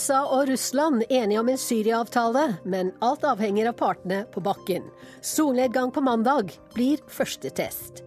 [0.00, 4.86] USA og Russland enige om en Syria-avtale, men alt avhenger av partene på bakken.
[5.20, 8.00] Solnedgang på mandag blir første test.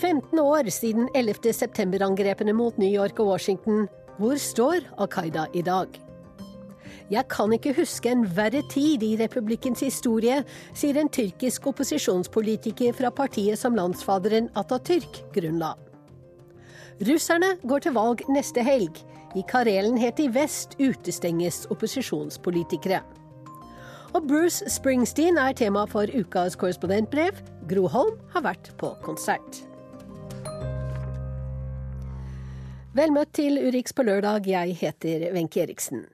[0.00, 1.52] 15 år siden 11.
[1.54, 3.86] september-angrepene mot New York og Washington.
[4.18, 5.94] Hvor står Al Qaida i dag?
[7.14, 10.40] Jeg kan ikke huske en verre tid i republikkens historie,
[10.74, 15.76] sier en tyrkisk opposisjonspolitiker fra partiet som landsfaderen Atatürk grunnla.
[17.06, 19.06] Russerne går til valg neste helg.
[19.36, 23.02] I Karelen het i vest utestenges opposisjonspolitikere.
[24.16, 27.36] Og Bruce Springsteen er tema for ukas korrespondentbrev.
[27.68, 29.58] Gro Holm har vært på konsert.
[32.96, 36.06] Vel møtt til Urix på lørdag, jeg heter Wenche Eriksen.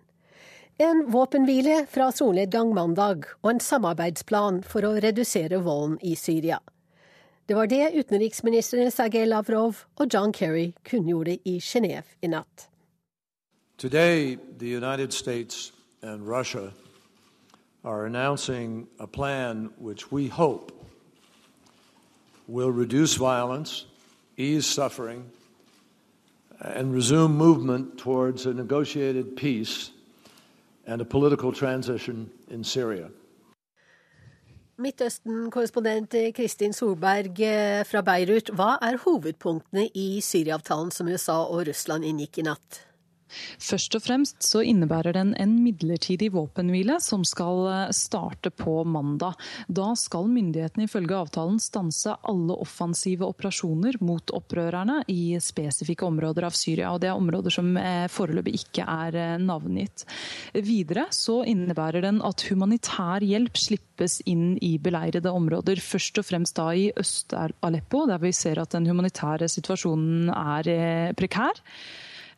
[0.83, 6.59] En våpenhvile fra solnedgang mandag og en samarbeidsplan for å redusere volden i Syria.
[7.47, 12.72] Det var det utenriksministrene Sergej Lavrov og John Kerry kunngjorde i Genéve i natt.
[13.79, 16.73] Today, the United States and Russia
[17.85, 20.71] are announcing a plan which we hope
[22.47, 23.87] will reduce violence,
[24.37, 25.25] ease suffering,
[26.61, 29.91] and resume movement towards a negotiated peace
[30.87, 33.09] and a political transition in Syria.
[34.79, 42.07] Midtøsten-korrespondent Kristin Solberg eh, fra Beirut, hva er hovedpunktene i Syria-avtalen som USA og Russland
[42.09, 42.81] inngikk i natt?
[43.63, 49.39] Først og fremst så innebærer den en midlertidig våpenhvile som skal eh, starte på mandag.
[49.69, 56.57] Da skal myndighetene ifølge avtalen stanse alle offensive operasjoner mot opprørerne i spesifikke områder av
[56.57, 56.93] Syria.
[56.93, 60.07] og Det er områder som eh, foreløpig ikke er eh, navngitt.
[60.55, 65.81] Videre så innebærer den at humanitær hjelp slippes inn i beleirede områder.
[65.83, 71.63] Først og fremst da i Øst-Aleppo, der vi ser at den humanitære situasjonen er prekær.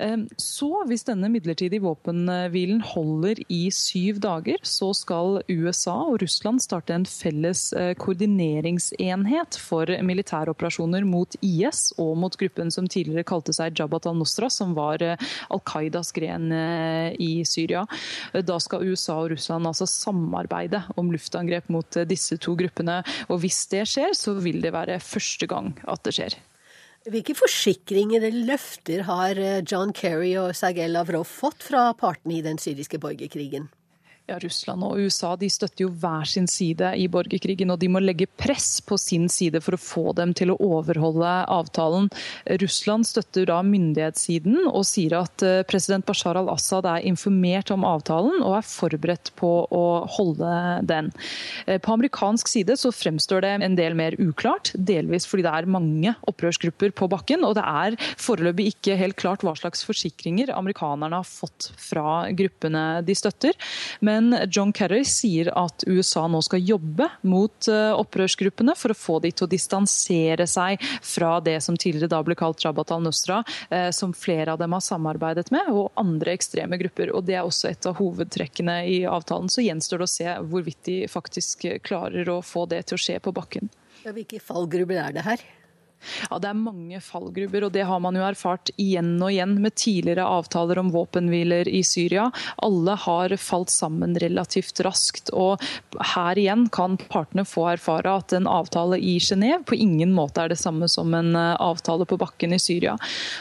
[0.03, 6.63] Ehm, så hvis denne midlertidige våpenhvilen holder i syv dager, så skal USA og Russland
[6.65, 13.55] starte en felles eh, koordineringsenhet for militæroperasjoner mot IS og mot gruppen som tidligere kalte
[13.57, 15.21] seg Jabhat al-Nusra, som var eh,
[15.55, 17.85] Al Qaidas gren eh, i Syria.
[18.35, 23.01] Da skal USA og Russland altså samarbeide om luftangrep mot disse to gruppene.
[23.29, 26.41] Og hvis det skjer, så vil det være første gang at det skjer.
[27.05, 32.45] Hvilke forsikringer eller løfter har eh, John Kerry og Sergej Lavrov fått fra partene i
[32.45, 33.67] den syriske borgerkrigen?
[34.25, 38.01] Ja, Russland og USA de støtter jo hver sin side i borgerkrigen, og de må
[38.01, 42.09] legge press på sin side for å få dem til å overholde avtalen.
[42.63, 48.39] Russland støtter da myndighetssiden og sier at eh, president Bashar al-Assad er informert om avtalen
[48.39, 49.83] og er forberedt på å
[50.17, 50.55] holde
[50.89, 51.13] den.
[51.67, 55.71] Eh, på amerikansk side så fremstår det en del mer uklart, delvis fordi det er
[55.77, 61.21] mange opprørsgrupper på bakken, og det er foreløpig ikke helt klart hva slags forsikringer amerikanerne
[61.21, 63.53] har fått fra gruppene de støtter.
[64.01, 68.99] Men men John Kerry sier at USA nå skal jobbe mot eh, opprørsgruppene for å
[68.99, 73.41] få de til å distansere seg fra det som tidligere da ble kalt Jabhat al-Nusra,
[73.71, 77.11] eh, som flere av dem har samarbeidet med, og andre ekstreme grupper.
[77.15, 79.51] Og Det er også et av hovedtrekkene i avtalen.
[79.51, 83.19] Så gjenstår det å se hvorvidt de faktisk klarer å få det til å skje
[83.25, 83.73] på bakken.
[84.05, 85.43] Hvilke fallgrubber er det her?
[86.31, 89.75] Ja, Det er mange fallgruber, og det har man jo erfart igjen og igjen med
[89.79, 92.31] tidligere avtaler om våpenhviler i Syria.
[92.65, 95.33] Alle har falt sammen relativt raskt.
[95.33, 95.63] og
[96.15, 100.53] Her igjen kan partene få erfare at en avtale i Genéve på ingen måte er
[100.53, 102.97] det samme som en eh, avtale på bakken i Syria.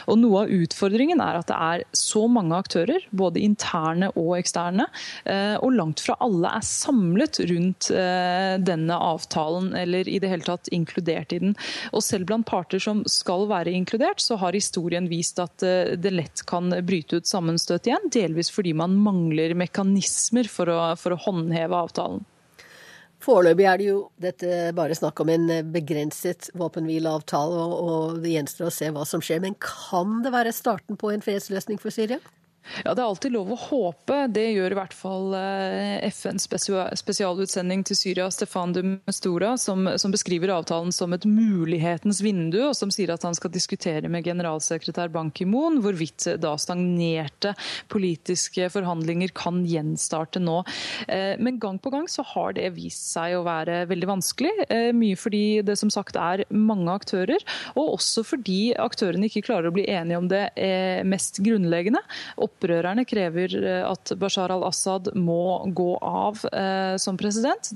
[0.08, 4.86] Og Noe av utfordringen er at det er så mange aktører, både interne og eksterne,
[5.28, 10.46] eh, og langt fra alle er samlet rundt eh, denne avtalen, eller i det hele
[10.46, 11.56] tatt inkludert i den.
[11.92, 16.14] Og selv blant parter som skal være inkludert, så har historien vist at eh, det
[16.14, 18.06] lett kan bryte ut sammenstøt igjen.
[18.14, 22.22] Delvis fordi man mangler mekanismer for å, for å håndheve avtalen.
[23.24, 28.74] Foreløpig er det jo dette bare snakk om en begrenset våpenhvileavtale, og det gjenstår å
[28.74, 29.40] se hva som skjer.
[29.40, 32.20] Men kan det være starten på en fredsløsning for Syria?
[32.84, 34.16] Ja, Det er alltid lov å håpe.
[34.32, 40.14] Det gjør i hvert fall eh, FNs spesialutsending til Syria, Stefan de Mestura, som, som,
[40.14, 45.12] beskriver avtalen som et mulighetens vindu, og som sier at han skal diskutere med generalsekretær
[45.14, 47.54] Ban Ki-moon hvorvidt da stagnerte
[47.92, 50.62] politiske forhandlinger kan gjenstarte nå.
[51.08, 54.54] Eh, men gang på gang så har det vist seg å være veldig vanskelig.
[54.68, 57.44] Eh, mye fordi det som sagt er mange aktører,
[57.76, 60.44] og også fordi aktørene ikke klarer å bli enige om det
[61.08, 62.00] mest grunnleggende.
[62.40, 63.52] Og opprørerne krever
[63.84, 66.40] at Bashar al-Assad må gå av
[67.02, 67.72] som president.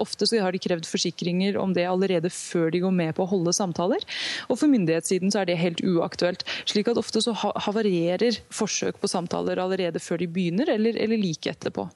[0.00, 3.32] Ofte så har de krevd forsikringer om det allerede før de går med på å
[3.34, 4.04] holde samtaler.
[4.48, 6.46] Og for myndighetssiden så er det helt uaktuelt.
[6.64, 11.50] slik at ofte så havarerer forsøk på samtaler allerede før de begynner, eller, eller like
[11.50, 11.88] etterpå.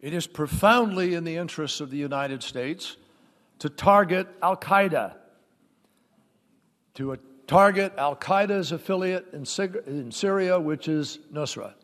[0.00, 2.96] It is profoundly in the interests of the United States
[3.58, 5.12] to target Al Qaeda,
[6.94, 9.44] to target Al Qaeda's affiliate in,
[9.86, 11.74] in Syria, which is Nusra,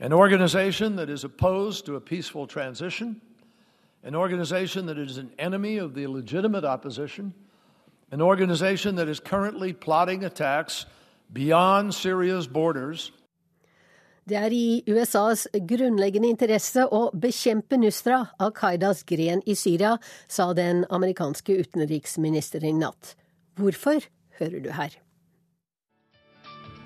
[0.00, 3.20] an organization that is opposed to a peaceful transition,
[4.02, 7.34] an organization that is an enemy of the legitimate opposition,
[8.10, 10.86] an organization that is currently plotting attacks
[11.32, 13.12] beyond Syria's borders.
[14.28, 20.52] Det er i USAs grunnleggende interesse å bekjempe Nusra, Al Qaidas gren i Syria, sa
[20.56, 23.12] den amerikanske utenriksministeren i natt.
[23.60, 24.00] Hvorfor,
[24.38, 24.88] hører du her.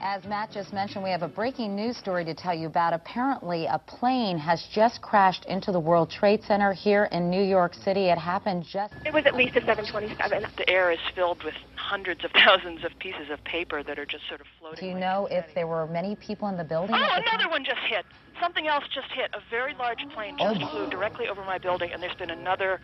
[0.00, 2.92] As Matt just mentioned, we have a breaking news story to tell you about.
[2.92, 7.74] Apparently, a plane has just crashed into the World Trade Center here in New York
[7.74, 8.04] City.
[8.08, 8.94] It happened just.
[9.04, 10.46] It was at least a 727.
[10.56, 14.28] The air is filled with hundreds of thousands of pieces of paper that are just
[14.28, 14.78] sort of floating.
[14.78, 16.94] Do you know if there were many people in the building?
[16.94, 18.04] Oh, another one just hit.
[18.40, 19.30] Something else just hit.
[19.34, 20.68] A very large plane just oh.
[20.68, 22.80] flew directly over my building, and there's been another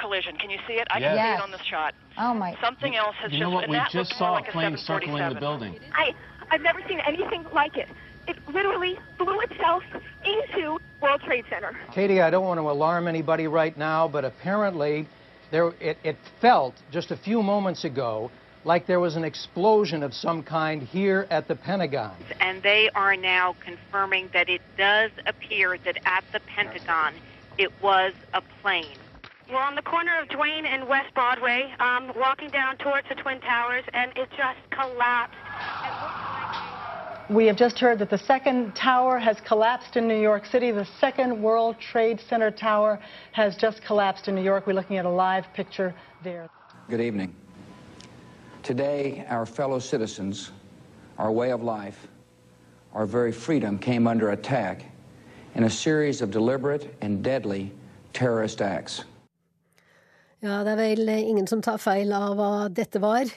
[0.00, 0.36] collision.
[0.36, 0.86] Can you see it?
[0.90, 1.16] I yes.
[1.16, 1.94] can see it on the shot.
[2.18, 2.56] Oh my!
[2.62, 3.42] Something else has you just.
[3.42, 3.68] know what?
[3.68, 5.78] We just saw like a plane circling the building.
[5.92, 6.12] I
[6.50, 7.88] I've never seen anything like it.
[8.26, 9.82] It literally blew itself
[10.24, 11.76] into World Trade Center.
[11.94, 15.08] Katie, I don't want to alarm anybody right now, but apparently
[15.50, 18.30] there, it, it felt just a few moments ago
[18.64, 22.14] like there was an explosion of some kind here at the Pentagon.
[22.40, 27.14] And they are now confirming that it does appear that at the Pentagon
[27.58, 28.96] it was a plane.
[29.48, 33.40] We're on the corner of Duane and West Broadway, um, walking down towards the Twin
[33.40, 35.36] Towers, and it just collapsed.
[37.28, 40.70] We have just heard that the second tower has collapsed in New York City.
[40.70, 43.00] The second World Trade Center tower
[43.32, 44.66] has just collapsed in New York.
[44.66, 46.48] We're looking at a live picture there.
[46.88, 47.34] Good evening.
[48.62, 50.50] Today, our fellow citizens,
[51.18, 52.08] our way of life,
[52.94, 54.84] our very freedom came under attack
[55.54, 57.72] in a series of deliberate and deadly
[58.12, 59.04] terrorist acts.
[60.40, 63.28] Ja, det er vel ingen som tar feil av hva dette var.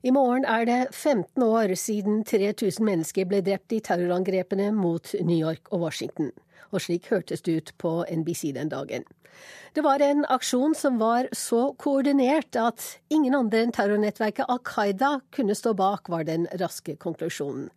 [0.00, 5.36] I morgen er det 15 år siden 3000 mennesker ble drept i terrorangrepene mot New
[5.36, 6.30] York og Washington.
[6.72, 9.04] Og slik hørtes det ut på NBC den dagen.
[9.76, 15.18] Det var en aksjon som var så koordinert at ingen andre enn terrornettverket Al Qaida
[15.36, 17.68] kunne stå bak, var den raske konklusjonen.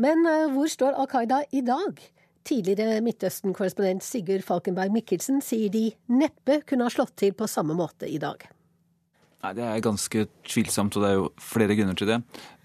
[0.00, 2.00] Men eh, hvor står Al Qaida i dag?
[2.46, 8.08] Tidligere Midtøsten-korrespondent Sigurd Falkenberg Mikkelsen sier de neppe kunne ha slått til på samme måte
[8.08, 8.46] i dag.
[9.38, 12.16] Nei, Det er ganske tvilsomt, og det er jo flere grunner til det.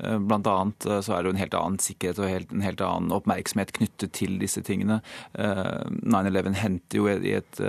[0.01, 2.81] Eh, blant annet eh, så er det jo en helt annen sikkerhet og en helt
[2.81, 5.01] annen oppmerksomhet knyttet til disse tingene.
[5.37, 7.61] 9-11 henter hendte jo i, et,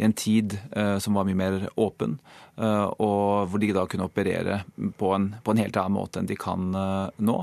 [0.00, 0.56] i en tid
[1.02, 2.14] som var mye mer åpen,
[2.56, 4.62] og hvor de da kunne operere
[4.96, 7.36] på en, på en helt annen måte enn de kan nå.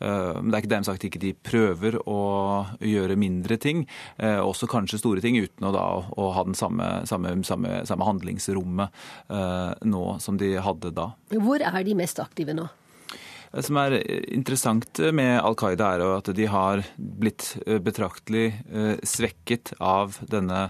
[0.00, 2.18] Men det er ikke dermed sagt ikke de prøver å
[2.82, 3.84] gjøre mindre ting,
[4.18, 8.88] også kanskje store ting, uten å da å ha den samme, samme, samme, samme handlingsrommet
[9.86, 11.12] nå som de hadde da.
[11.34, 12.66] Hvor er de mest aktive nå?
[13.50, 13.96] Det som er
[14.30, 20.68] interessant med Al Qaida, er at de har blitt eh, betraktelig eh, svekket av denne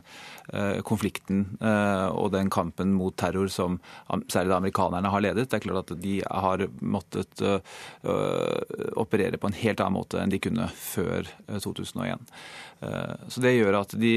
[0.48, 3.76] eh, konflikten og den kampen mot terror som
[4.32, 5.50] særlig amerikanerne har ledet.
[5.50, 7.42] Det er klart at de har måttet
[8.98, 12.24] operere på en helt annen måte enn de kunne før 2001.
[13.28, 14.12] Så det gjør at de,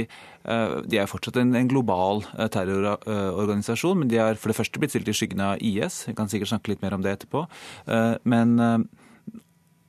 [0.87, 2.23] de er fortsatt en, global
[2.53, 6.05] terrororganisasjon, men de har for det første blitt stilt i skyggen av IS.
[6.07, 7.43] Jeg kan sikkert snakke litt mer om det etterpå.
[8.23, 8.89] Men men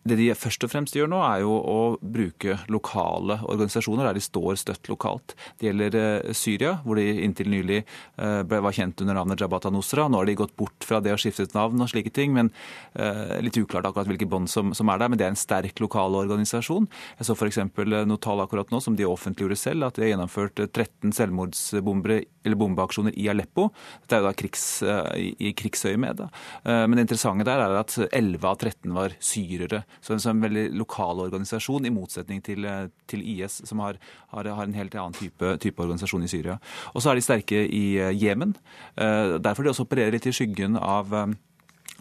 [0.04, 4.22] det de først og fremst gjør nå, er jo å bruke lokale organisasjoner der de
[4.24, 5.32] står støtt lokalt.
[5.56, 9.64] Det gjelder eh, Syria, hvor de inntil nylig eh, ble, var kjent under navnet Jabhat
[9.70, 10.04] al-Nusra.
[10.12, 12.34] Nå har de gått bort fra det og skiftet navn og slike ting.
[12.36, 12.52] men
[12.92, 15.80] eh, Litt uklart akkurat hvilke bånd som, som, er der, men det er en sterk
[15.80, 16.90] lokal organisasjon.
[17.16, 17.62] Jeg så f.eks.
[17.64, 22.60] noe tall akkurat nå som de offentliggjorde selv, at de har gjennomført 13 selvmordsbombere eller
[22.60, 23.70] bombeaksjoner i Aleppo.
[24.04, 24.68] Dette er jo da krigs,
[25.16, 26.26] i, i krigsøyemed.
[26.68, 29.80] Men det interessante der er at 11 av 13 var syrere.
[30.00, 33.98] Så en, veldig lokal organisasjon, i motsetning til, eh, til IS, som har,
[34.34, 36.58] har, har, en helt annen type, type, organisasjon i Syria.
[36.94, 38.56] Og så er de sterke i eh, Jemen.
[38.96, 41.12] Eh, derfor de også opererer litt i skyggen av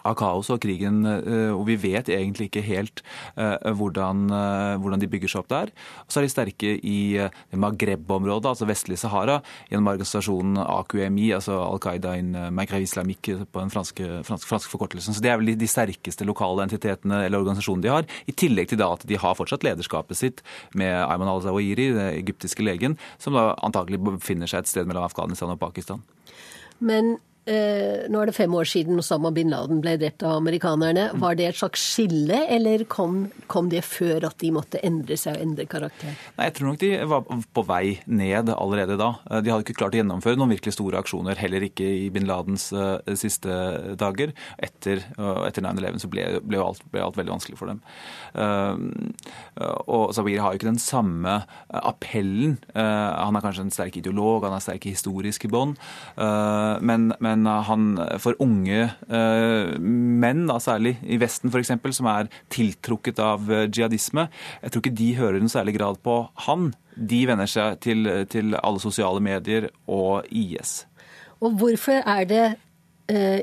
[0.04, 3.04] av kaos og krigen, og vi vet egentlig ikke helt
[3.36, 4.26] hvordan,
[4.84, 5.72] hvordan de bygger seg opp der.
[6.06, 6.98] Og så er de sterke i
[7.56, 9.40] Maghreb-området, altså vestlig Sahara,
[9.72, 15.16] gjennom organisasjonen AQMI, altså Al Qaida in Maghreb Islamique på den franske, franske, franske forkortelsen.
[15.16, 18.08] Så Det er vel de sterkeste lokale entitetene eller organisasjonene de har.
[18.28, 20.44] I tillegg til da at de har fortsatt lederskapet sitt
[20.76, 25.54] med Ayman al-Zawahiri, den egyptiske legen, som da antagelig befinner seg et sted mellom Afghanistan
[25.54, 26.04] og Pakistan.
[26.84, 31.10] Men Eh, nå er det fem år siden Osama bin Laden ble drept av amerikanerne.
[31.20, 35.36] Var det et slags skille, eller kom, kom, det før at de måtte endre seg
[35.36, 36.14] og endre karakter?
[36.38, 39.10] Nei, Jeg tror nok de var på vei ned allerede da.
[39.30, 42.30] Eh, de hadde ikke klart å gjennomføre noen virkelig store aksjoner, heller ikke i bin
[42.30, 43.52] Ladens uh, siste
[44.00, 44.32] dager.
[44.56, 47.82] Etter, etter 9-11 så ble, ble, alt, ble, alt, veldig vanskelig for dem.
[49.92, 51.36] Og Zabir har jo ikke den samme
[51.68, 52.58] appellen.
[52.74, 55.78] han er kanskje en sterk ideolog, han er sterk i historiske bånd.
[56.18, 62.30] men, men men han, for unge eh, menn, da, særlig i Vesten f.eks., som er
[62.54, 64.28] tiltrukket av eh, jihadisme,
[64.62, 66.72] jeg tror ikke de hører noen særlig grad på han.
[66.94, 70.84] De venner seg til, til alle sosiale medier og IS.
[71.44, 72.46] Og hvorfor er det
[73.12, 73.42] eh,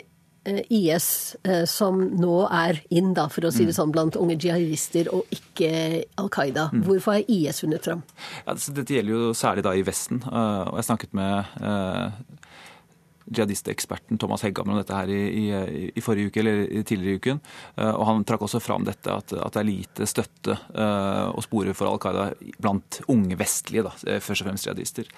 [0.71, 3.79] IS eh, som nå er inn, da, for å si det mm.
[3.81, 6.71] sånn, blant unge jihadister, og ikke Al Qaida.
[6.73, 6.85] Mm.
[6.87, 8.05] Hvorfor har IS vunnet fram?
[8.47, 10.23] Ja, dette gjelder jo særlig da i Vesten.
[10.25, 12.39] og Jeg snakket med
[13.31, 17.41] jihadisteksperten Thomas Hegghammer om dette her i, i, i, forrige uke, eller tidligere i uken.
[17.77, 21.73] Eh, og Han trakk også fram dette at, at det er lite støtte og spore
[21.77, 22.25] for Al Qaida
[22.61, 25.09] blant unge vestlige, da, eh, først og fremst jihadister.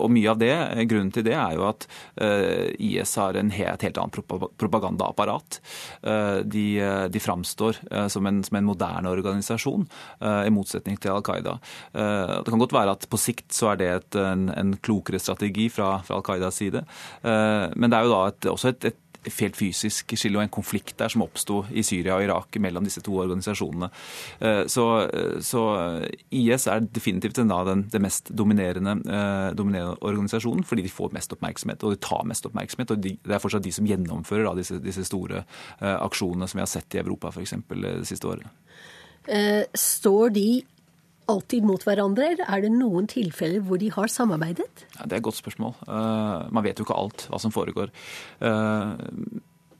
[0.00, 0.52] Og Mye av det,
[0.90, 1.86] grunnen til det er jo at
[2.82, 4.18] IS har en helt, helt annet
[4.60, 5.60] propagandaapparat.
[6.44, 6.64] de,
[7.12, 7.78] de framstår
[8.10, 9.86] som en, som, en, moderne organisasjon,
[10.20, 11.56] i motsetning til Al Qaida.
[11.92, 15.68] det kan godt være at på sikt så er det et, en, en, klokere strategi
[15.72, 16.84] fra, fra Al Qaidas side.
[17.40, 20.52] Eh, men det er jo da et, også et, et helt fysisk skille og en
[20.52, 23.90] konflikt der som oppsto i Syria og Irak mellom disse to organisasjonene.
[24.40, 24.86] Eh, så,
[25.44, 25.64] så
[26.30, 31.36] IS er definitivt den, den, den mest dominerende, eh, dominerende, organisasjonen, fordi de får mest
[31.36, 32.96] oppmerksomhet og de tar mest oppmerksomhet.
[32.96, 35.44] og de, Det er fortsatt de som gjennomfører da, disse, disse, store
[35.80, 37.54] aksjonene som vi har sett i Europa f.eks.
[37.68, 38.46] det siste året.
[39.76, 40.48] Står de
[41.30, 44.86] alltid mot hverandre, er det noen tilfeller hvor de har samarbeidet?
[44.96, 45.76] Ja, det er et godt spørsmål.
[45.86, 47.94] Uh, man vet jo ikke alt hva som foregår.
[48.42, 48.98] Uh,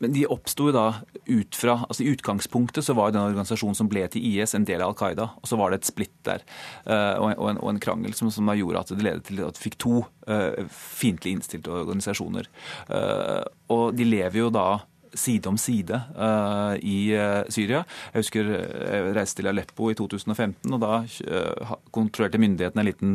[0.00, 0.86] men de oppsto da
[1.28, 4.80] ut fra altså I utgangspunktet så var den organisasjonen som ble til IS, en del
[4.80, 5.26] av Al Qaida.
[5.42, 6.44] Og så var det et splitt der
[6.88, 9.66] uh, og, en, og, en, krangel som, som, gjorde at det ledet til at vi
[9.68, 12.48] fikk to uh, fiendtlig innstilte organisasjoner.
[12.88, 13.44] Uh,
[13.76, 14.80] og de lever jo da
[15.14, 17.82] side om side uh, i uh, Syria.
[18.12, 23.14] Jeg husker jeg reiste til Aleppo i 2015, og da uh, kontrollerte myndighetene en liten,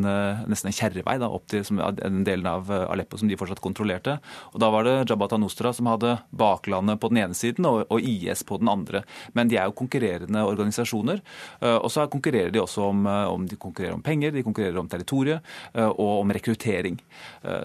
[0.49, 4.17] nesten en kjerrevei da, opp til som, den delen av Aleppo som de fortsatt kontrollerte.
[4.53, 8.03] Og Da var det Jabhat al-Nusra som hadde baklandet på den ene siden og, og,
[8.05, 9.03] IS på den andre.
[9.37, 11.21] Men de er jo konkurrerende organisasjoner.
[11.61, 15.41] og så konkurrerer de også om, om, de konkurrerer om penger, de konkurrerer om territoriet
[15.73, 16.99] og om rekruttering.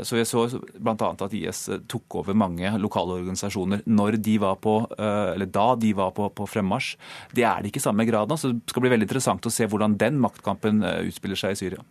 [0.02, 0.46] så jeg så
[0.78, 0.94] bl.a.
[0.96, 5.92] at IS tok over mange lokale organisasjoner når de var på, eh, eller da de
[5.96, 6.96] var på, på fremmarsj.
[7.36, 8.38] Det er det ikke i samme grad nå.
[8.40, 11.60] så Det skal bli veldig interessant å se hvordan den maktkampen eh, utspiller seg i
[11.64, 11.84] Syria.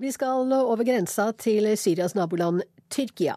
[0.00, 3.36] Vi skal over grensa til Syrias naboland Tyrkia.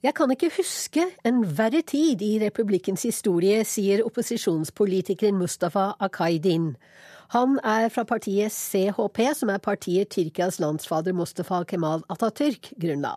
[0.00, 6.70] Jeg kan ikke huske en verre tid i republikkens historie, sier opposisjonspolitikeren Mustafa Akaidin.
[7.30, 13.12] Han er fra partiet CHP, som er partiet Tyrkias landsfader Mustafa Kemal Atatürk grunnla.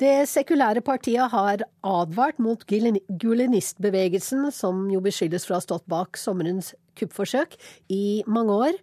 [0.00, 6.16] Det sekulære partiet har advart mot gulenistbevegelsen, som jo beskyldes for å ha stått bak
[6.16, 7.58] sommerens kuppforsøk,
[7.92, 8.80] i mange år.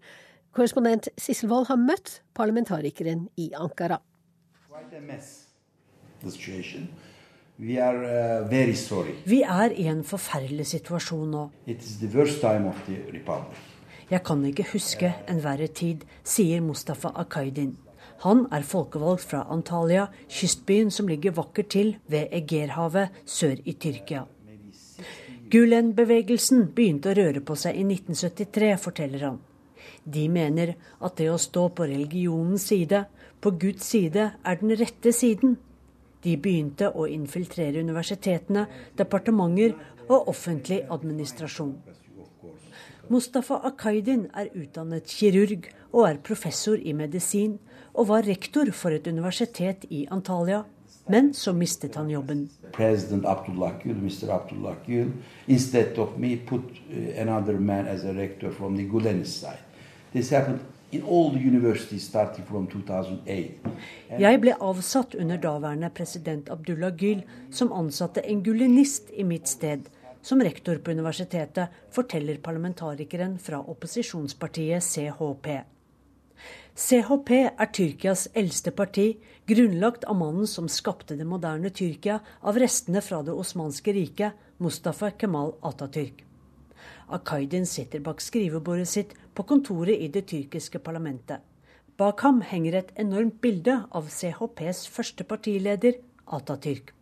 [0.54, 3.98] Korrespondent Sisselvold har møtt parlamentarikeren i Ankara.
[7.58, 8.50] We are, uh,
[9.26, 11.48] Vi er i en forferdelig situasjon nå.
[14.06, 17.72] Jeg kan ikke huske en verre tid, sier Mustafa Akaidin.
[18.22, 24.28] Han er folkevalgt fra Antalya, kystbyen som ligger vakkert til ved Egerhavet sør i Tyrkia.
[25.50, 29.42] Gulen-bevegelsen begynte å røre på seg i 1973, forteller han.
[30.06, 33.04] De mener at det å stå på religionens side,
[33.42, 35.58] på Guds side, er den rette siden.
[36.22, 39.74] De begynte å infiltrere universitetene, departementer
[40.08, 41.78] og offentlig administrasjon.
[43.10, 47.60] Mustafa Akaydin er utdannet kirurg og er professor i medisin,
[47.94, 50.64] og var rektor for et universitet i Antalya.
[51.08, 52.50] Men så mistet han jobben.
[52.74, 54.32] President Abdullah Gül, Mr.
[54.34, 55.12] Abdullah Gül,
[55.48, 59.62] instead of me, put uh, another man as a rector from the Gulenis side.
[60.12, 60.60] This happened
[64.20, 69.90] Jeg ble avsatt under daværende president Abdullah Gül, som ansatte en gulenist i mitt sted.
[70.26, 75.50] Som rektor på universitetet, forteller parlamentarikeren fra opposisjonspartiet CHP.
[76.74, 79.06] CHP er Tyrkias eldste parti,
[79.46, 85.12] grunnlagt av mannen som skapte det moderne Tyrkia av restene fra det osmanske riket, Mustafa
[85.14, 86.26] Kemal Atatürk.
[87.14, 91.38] Akaydin sitter bak skrivebordet sitt på kontoret i det tyrkiske parlamentet.
[92.02, 96.95] Bak ham henger et enormt bilde av CHPs første partileder, Atatürk.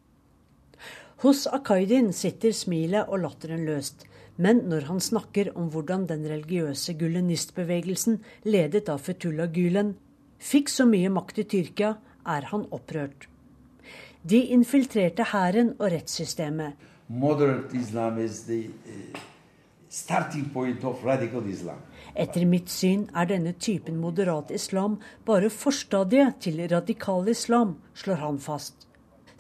[1.24, 4.02] Hos Akaydin sitter smilet og latteren løst.
[4.36, 9.94] Men når han snakker om hvordan den religiøse gulenistbevegelsen, ledet av Fetullah Gülen,
[10.44, 11.94] fikk så mye makt i Tyrkia,
[12.28, 13.30] er han opprørt.
[14.28, 16.76] De infiltrerte hæren og rettssystemet.
[21.48, 21.84] Islam.
[22.20, 28.44] Etter mitt syn er denne typen moderat islam bare forstadiet til radikal islam, slår han
[28.44, 28.90] fast.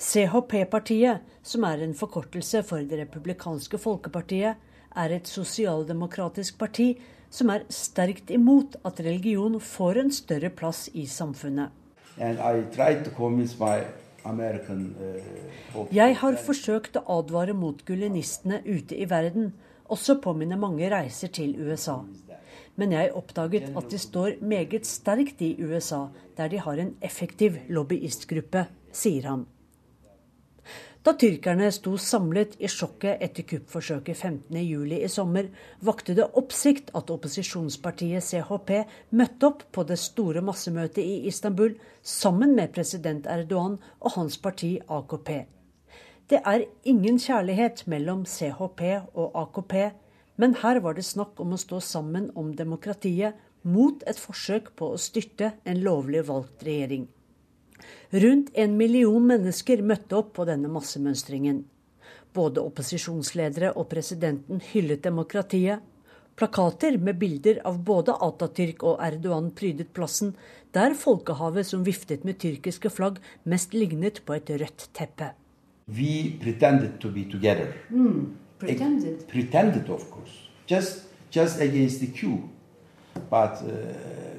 [0.04, 4.56] CHP-partiet, som er en forkortelse for Det republikanske folkepartiet,
[4.96, 6.98] er et sosialdemokratisk parti
[7.34, 11.72] som er sterkt imot at religion får en større plass i samfunnet.
[12.14, 12.28] Uh,
[15.90, 19.54] Jeg har forsøkt å advare mot gulenistene ute i verden,
[19.90, 22.04] også på mine mange reiser til USA.
[22.76, 26.08] Men jeg oppdaget at de står meget sterkt i USA,
[26.38, 29.46] der de har en effektiv lobbyistgruppe, sier han.
[31.04, 35.50] Da tyrkerne sto samlet i sjokket etter kuppforsøket 15.07 i sommer,
[35.84, 38.72] vakte det oppsikt at opposisjonspartiet CHP
[39.20, 41.76] møtte opp på det store massemøtet i Istanbul
[42.08, 45.34] sammen med president Erdogan og hans parti AKP.
[46.32, 49.76] Det er ingen kjærlighet mellom CHP og AKP,
[50.40, 53.36] men her var det snakk om å stå sammen om demokratiet
[53.68, 57.10] mot et forsøk på å styrte en lovlig valgt regjering.
[58.14, 61.64] Rundt en million mennesker møtte opp på denne massemønstringen.
[62.38, 65.82] Både opposisjonsledere og presidenten hyllet demokratiet.
[66.38, 70.36] Plakater med bilder av både Atatürk og Erdogan prydet plassen,
[70.78, 73.18] der folkehavet som viftet med tyrkiske flagg,
[73.50, 75.34] mest lignet på et rødt teppe.
[75.90, 77.74] We pretended to be together.
[77.90, 79.28] Mm, pretended?
[79.28, 80.38] Pretended, of course.
[80.70, 82.44] Just, just against the queue.
[83.30, 83.70] But uh,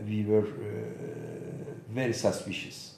[0.06, 2.93] we were uh, very suspicious.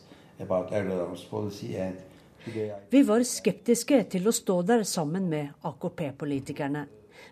[2.90, 6.84] Vi var skeptiske til å stå der sammen med AKP-politikerne.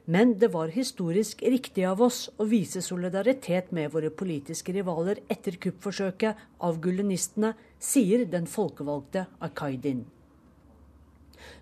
[0.05, 5.57] Men det var historisk riktig av oss å vise solidaritet med våre politiske rivaler etter
[5.61, 10.05] kuppforsøket av gulenistene, sier den folkevalgte Akaydin.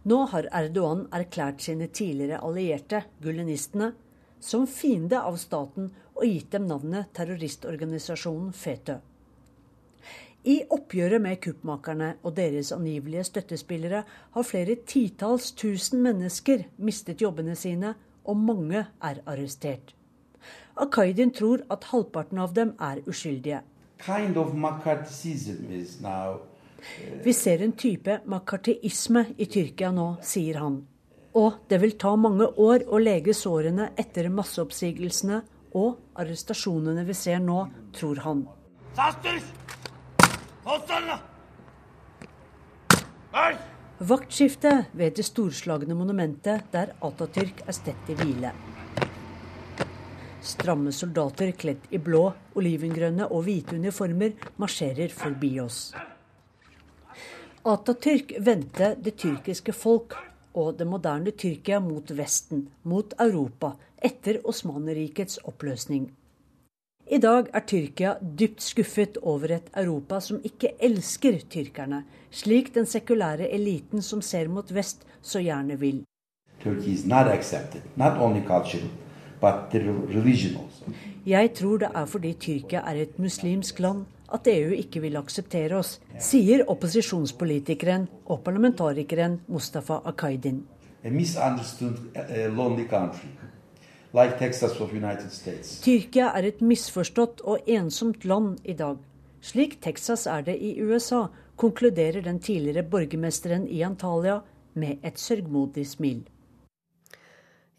[0.07, 3.92] Nå har Erdogan erklært sine tidligere allierte, gulenistene,
[4.42, 8.98] som fiende av staten og gitt dem navnet terroristorganisasjonen FETØ.
[10.42, 14.02] I oppgjøret med kuppmakerne og deres angivelige støttespillere
[14.35, 19.94] har flere titalls tusen mennesker mistet jobbene sine, og mange er arrestert.
[20.76, 23.61] Akaidin tror at halvparten av dem er uskyldige.
[24.02, 27.24] Kind of now, uh...
[27.24, 30.83] Vi ser en type makarteisme i Tyrkia nå, sier han.
[31.38, 35.42] Og det vil ta mange år å lege sårene etter masseoppsigelsene
[35.78, 37.62] og arrestasjonene vi ser nå,
[37.94, 38.46] tror han.
[38.98, 39.62] Sasters!
[43.98, 48.53] Vaktskifte ved det storslagne monumentet der Atatürk er stedt i hvile.
[50.42, 52.25] Stramme soldater kledd i blå,
[52.59, 55.81] olivengrønne og hvite uniformer marsjerer forbi oss.
[57.62, 60.16] Atatürk vendte det tyrkiske folk
[60.55, 66.11] og det moderne Tyrkia mot Vesten, mot Europa, etter Osmanrikets oppløsning.
[67.12, 71.98] I dag er Tyrkia dypt skuffet over et Europa som ikke elsker tyrkerne,
[72.33, 75.98] slik den sekulære eliten som ser mot vest, så gjerne vil.
[81.27, 85.77] Jeg tror det er fordi Tyrkia er et muslimsk land at EU ikke vil akseptere
[85.83, 90.64] oss, sier opposisjonspolitikeren og parlamentarikeren Mustafa Akaydin.
[91.05, 93.29] A misunderstood, uh, lonely country
[94.12, 95.81] like Texas of United States.
[95.85, 99.01] Tyrkia er et misforstått og ensomt land i dag.
[99.42, 104.40] Slik Texas er det i USA, konkluderer den tidligere borgermesteren i Antalya
[104.79, 106.22] med et sørgmodig smil.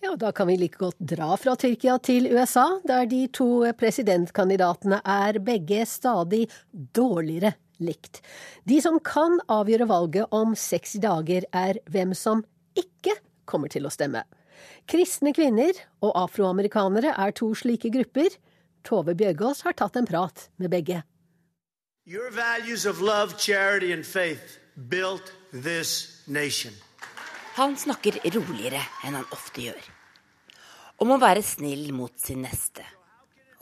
[0.04, 5.00] Ja, Da kan vi like godt dra fra Tyrkia til USA, der de to presidentkandidatene
[5.06, 8.19] er begge stadig dårligere likt.
[8.67, 12.43] De som kan avgjøre valget om seks dager, er hvem som
[12.76, 13.15] ikke
[13.46, 14.26] kommer til å stemme.
[14.89, 18.36] Kristne kvinner og afroamerikanere er to slike grupper.
[18.84, 21.04] Tove Bjørgaas har tatt en prat med begge.
[22.06, 26.73] Your values of love, charity and faith built this nation.
[27.56, 29.89] Han snakker roligere enn han ofte gjør.
[30.99, 32.84] Om å være snill mot sin neste.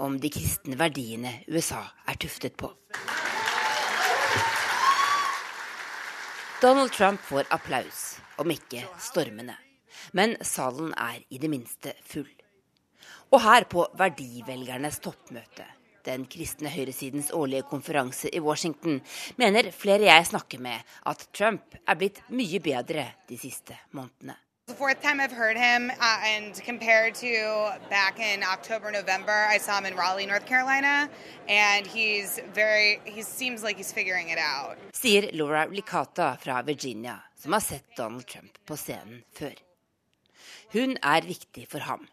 [0.01, 2.71] Om de kristne verdiene USA er tuftet på.
[6.61, 8.01] Donald Trump får applaus,
[8.37, 9.55] om ikke stormende.
[10.13, 12.29] Men salen er i det minste full.
[13.31, 15.65] Og her på Verdivelgernes toppmøte,
[16.05, 18.99] den kristne høyresidens årlige konferanse i Washington,
[19.37, 24.35] mener flere jeg snakker med at Trump er blitt mye bedre de siste månedene.
[24.67, 27.31] The fourth time I've heard him, uh, and compared to
[27.89, 31.09] back in October, November, I saw him in Raleigh, North Carolina,
[31.49, 34.77] and he's very, he seems like he's figuring it out.
[34.93, 39.53] Sier Laura Licata fra Virginia, som har sett Donald Trump på scenen før.
[40.71, 42.05] Hun er viktig for ham.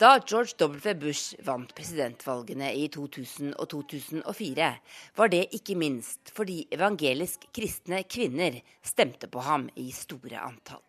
[0.00, 0.94] Da George W.
[0.98, 4.70] Bush vant presidentvalgene i 2000 og 2004,
[5.16, 10.82] var det ikke minst fordi evangelisk kristne kvinner stemte på ham i store antall.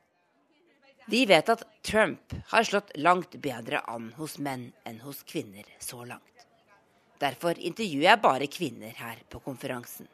[1.12, 6.06] Vi vet at Trump har slått langt bedre an hos menn enn hos kvinner så
[6.06, 6.31] langt.
[7.22, 10.08] Derfor intervjuer jeg bare kvinner her på konferansen.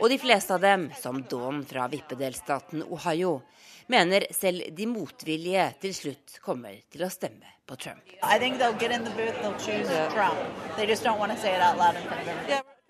[0.00, 3.42] Og de fleste av dem, som Dawn fra vippedelstaten Ohio,
[3.92, 8.02] mener selv de motvillige til slutt kommer til å stemme på Trump.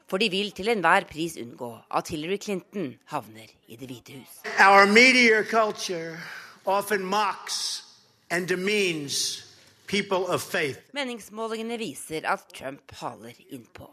[0.07, 4.39] For de vil til enhver pris unngå at Hillary Clinton havner i Det hvite hus.
[4.61, 6.21] Our media culture
[6.65, 7.83] often mocks
[8.31, 9.46] and demeans.
[9.87, 13.87] Meningsmålingene viser at Trump haler innpå.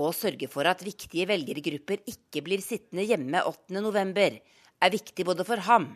[0.00, 4.38] Og sørge for at viktige velgergrupper ikke blir sittende hjemme 8.11,
[4.80, 5.90] er viktig både for ham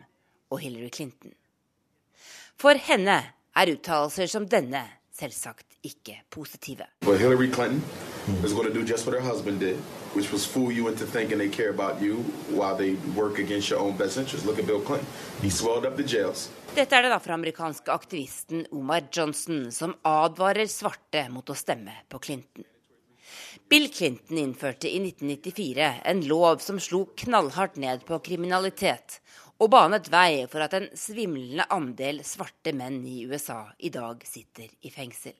[0.51, 1.33] og Hillary Clinton.
[2.59, 3.17] For henne
[3.55, 4.83] er uttalelser som denne
[5.15, 6.85] selvsagt ikke positive.
[7.07, 8.04] For Hillary Clinton
[8.43, 9.77] is going to do just what her husband did,
[10.15, 12.15] which was fool you into thinking they care about you
[12.49, 14.45] while they work against your own best interests.
[14.45, 15.07] Look at Bill Clinton.
[15.41, 16.49] He swelled up the jails.
[16.75, 22.65] Dette er den afroamerikanske aktivisten Omar Johnson som advarer svarte mot å stemme på Clinton.
[23.69, 29.21] Bill Clinton innførte i 1994 en lov som slo knallhardt ned på kriminalitet,
[29.57, 34.67] og banet vei for at en svimlende andel svarte menn i USA i dag sitter
[34.81, 35.33] i fengsel.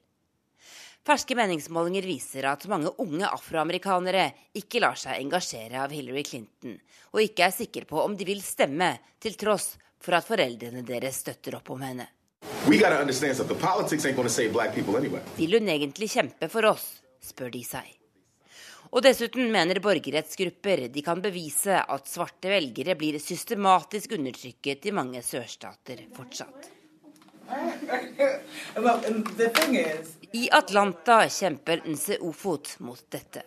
[1.05, 4.23] Ferske meningsmålinger viser at mange unge afroamerikanere
[4.57, 6.79] ikke lar seg engasjere av Hillary Clinton,
[7.13, 8.87] og ikke er sikre på om de vil stemme,
[9.21, 12.07] til tross for at foreldrene deres støtter opp om henne.
[14.95, 15.21] Anyway.
[15.37, 16.87] Vil hun egentlig kjempe for oss,
[17.21, 17.91] spør de seg.
[18.89, 25.21] Og dessuten mener borgerrettsgrupper de kan bevise at svarte velgere blir systematisk undertrykket i mange
[25.25, 26.74] sørstater fortsatt.
[30.31, 33.43] I Atlanta kjemper Nse Ofot mot dette.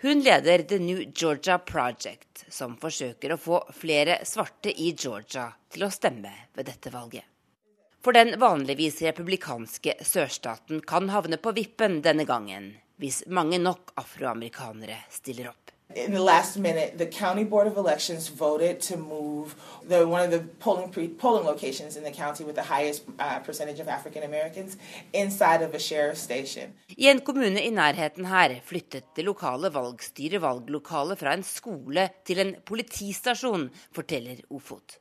[0.00, 5.84] Hun leder The New Georgia Project, som forsøker å få flere svarte i Georgia til
[5.84, 7.24] å stemme ved dette valget.
[8.04, 15.00] For den vanligvis republikanske sørstaten kan havne på vippen denne gangen, hvis mange nok afroamerikanere
[15.10, 15.67] stiller opp.
[15.94, 19.56] In the last minute, the county board of elections voted to move
[19.88, 23.38] the, one of the polling pre, polling locations in the county with the highest uh,
[23.38, 24.76] percentage of African Americans
[25.14, 26.74] inside of a sheriff's station.
[26.98, 32.44] I en kommune i nærheten her flyttet det lokale valgstyret valglokalet fra en skole til
[32.44, 34.98] en politistasjon, forteller Ofot.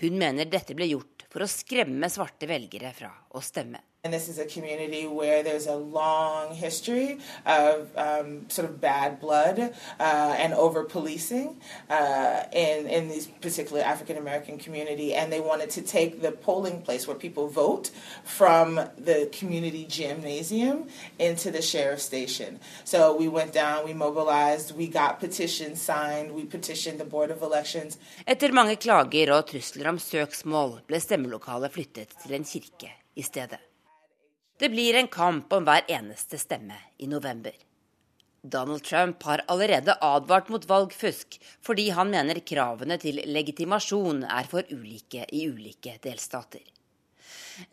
[0.00, 3.82] Hun mener dette ble gjort for å skremme svarte velgere fra å stemme.
[4.04, 9.18] And this is a community where there's a long history of um, sort of bad
[9.18, 9.58] blood
[9.98, 15.14] uh, and over policing uh, in, in this particular African American community.
[15.14, 17.90] And they wanted to take the polling place where people vote
[18.22, 20.86] from the community gymnasium
[21.18, 22.60] into the sheriff's station.
[22.84, 27.42] So we went down, we mobilized, we got petitions signed, we petitioned the Board of
[27.42, 27.98] Elections.
[28.26, 33.67] Etter mange klager og trusler om søksmål ble stemmelokalet flyttet til en kirke i stedet.
[34.58, 37.52] Det blir en kamp om hver eneste stemme i november.
[38.42, 44.66] Donald Trump har allerede advart mot valgfusk fordi han mener kravene til legitimasjon er for
[44.74, 46.64] ulike i ulike delstater.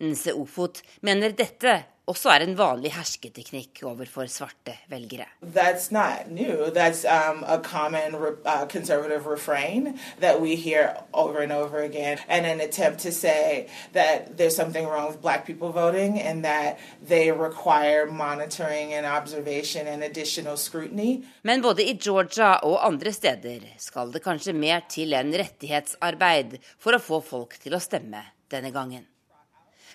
[0.02, 1.76] Nse Ofot mener dette
[2.08, 5.26] også er en vanlig hersketeknikk overfor svarte velgere.
[5.42, 6.70] That's not new.
[6.72, 8.16] That's um, a common
[8.46, 13.68] uh, conservative refrain that we hear over and over again, and an attempt to say
[13.94, 19.88] that there's something wrong with black people voting and that they require monitoring and observation
[19.88, 21.24] and additional scrutiny.
[21.42, 26.96] Men både i Georgia og andre steder skal det kanskje mer til enn rettighetsarbeid for
[26.96, 29.06] å få folk til å stemme denne gangen.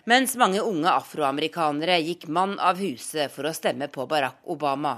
[0.05, 4.97] Mens mange unge afroamerikanere gikk mann av huset for å stemme på Barack Obama,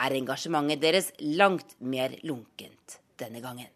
[0.00, 3.68] er engasjementet deres langt mer lunkent denne gangen.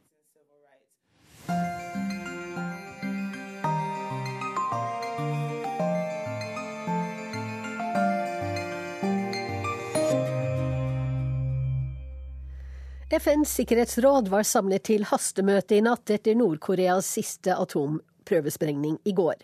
[13.14, 19.38] FNs sikkerhetsråd var samlet til hastemøte i natt etter Nord-Koreas siste atomprøvesprengning i går.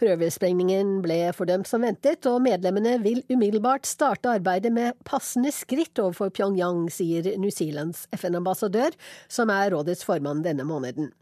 [0.00, 6.32] Prøvesprengningen ble fordømt som ventet, og medlemmene vil umiddelbart starte arbeidet med passende skritt overfor
[6.32, 8.96] Pyongyang, sier New Zealands FN-ambassadør,
[9.28, 11.12] som er rådets formann denne måneden.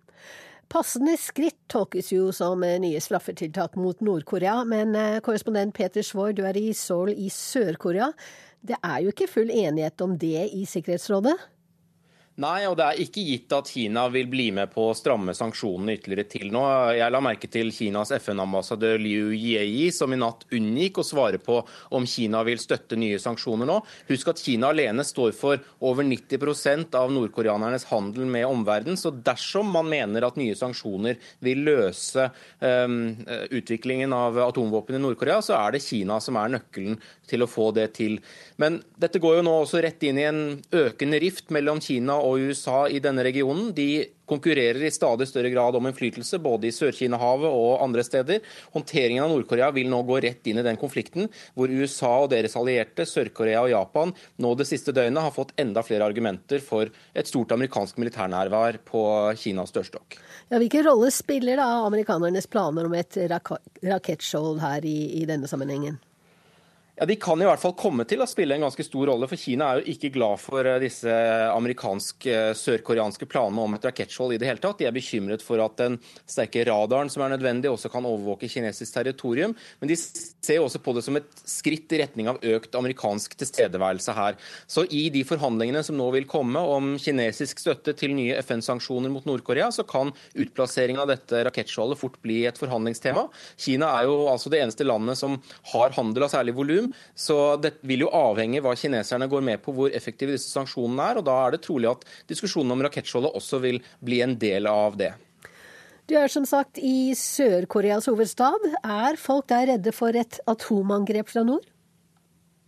[0.70, 6.44] Passende skritt tolkes jo som nye straffetiltak mot Nord-Korea, men eh, korrespondent Peter Svaar, du
[6.46, 8.12] er i Seoul i Sør-Korea.
[8.62, 11.34] Det er jo ikke full enighet om det i Sikkerhetsrådet?
[12.38, 15.96] Nei, og det er ikke gitt at Kina vil bli med på å stramme sanksjonene
[15.96, 16.60] ytterligere til nå.
[16.94, 21.56] Jeg la merke til Kinas FN-ambassadør Liu Jieyi, som i natt unngikk å svare på
[21.98, 23.80] om Kina vil støtte nye sanksjoner nå.
[24.12, 29.00] Husk at Kina alene står for over 90% av nordkoreanernes handel med omverdenen.
[29.02, 32.28] Så dersom man mener at nye sanksjoner vil løse
[32.62, 33.16] um,
[33.50, 37.72] utviklingen av atomvåpen i Nord-Korea, så er det Kina som er nøkkelen til å få
[37.74, 38.20] det til.
[38.62, 40.42] Men dette går jo nå også rett inn i en
[40.86, 43.72] økende rift mellom Kina og og USA i denne regionen.
[43.76, 48.42] De konkurrerer i stadig større grad om innflytelse, både i Sør-Kina-havet og andre steder.
[48.74, 52.56] Håndteringen av Nord-Korea vil nå gå rett inn i den konflikten, hvor USA og deres
[52.60, 57.30] allierte, Sør-Korea og Japan, nå det siste døgnet har fått enda flere argumenter for et
[57.30, 59.04] stort amerikansk militærnærvær på
[59.40, 60.18] Kinas dørstokk.
[60.48, 65.48] Ja, hvilken rolle spiller da amerikanernes planer om et rak rakettskjold her i, i denne
[65.50, 65.98] sammenhengen?
[66.98, 69.38] Ja, De kan i hvert fall komme til å spille en ganske stor rolle, for
[69.38, 71.12] Kina er jo ikke glad for eh, disse
[71.52, 74.80] amerikansk-sørkoreanske planene om et rakettskjold i det hele tatt.
[74.80, 78.96] De er bekymret for at den sterke radaren som er nødvendig, også kan overvåke kinesisk
[78.96, 79.54] territorium.
[79.78, 84.16] Men de ser også på det som et skritt i retning av økt amerikansk tilstedeværelse
[84.18, 84.40] her.
[84.66, 89.30] Så i de forhandlingene som nå vil komme om kinesisk støtte til nye FN-sanksjoner mot
[89.30, 93.28] Nord-Korea, så kan utplassering av dette rakettskjoldet fort bli et forhandlingstema.
[93.54, 95.38] Kina er jo altså det eneste landet som
[95.76, 99.74] har handel av særlig volum så det vil jo avhenge hva kineserne går med på,
[99.76, 101.20] hvor effektive disse sanksjonene er.
[101.20, 104.98] og Da er det trolig at diskusjonen om rakettskjoldet også vil bli en del av
[105.00, 105.14] det.
[106.08, 108.62] Du er som sagt i Sør-Koreas hovedstad.
[108.80, 111.66] Er folk der redde for et atomangrep fra nord?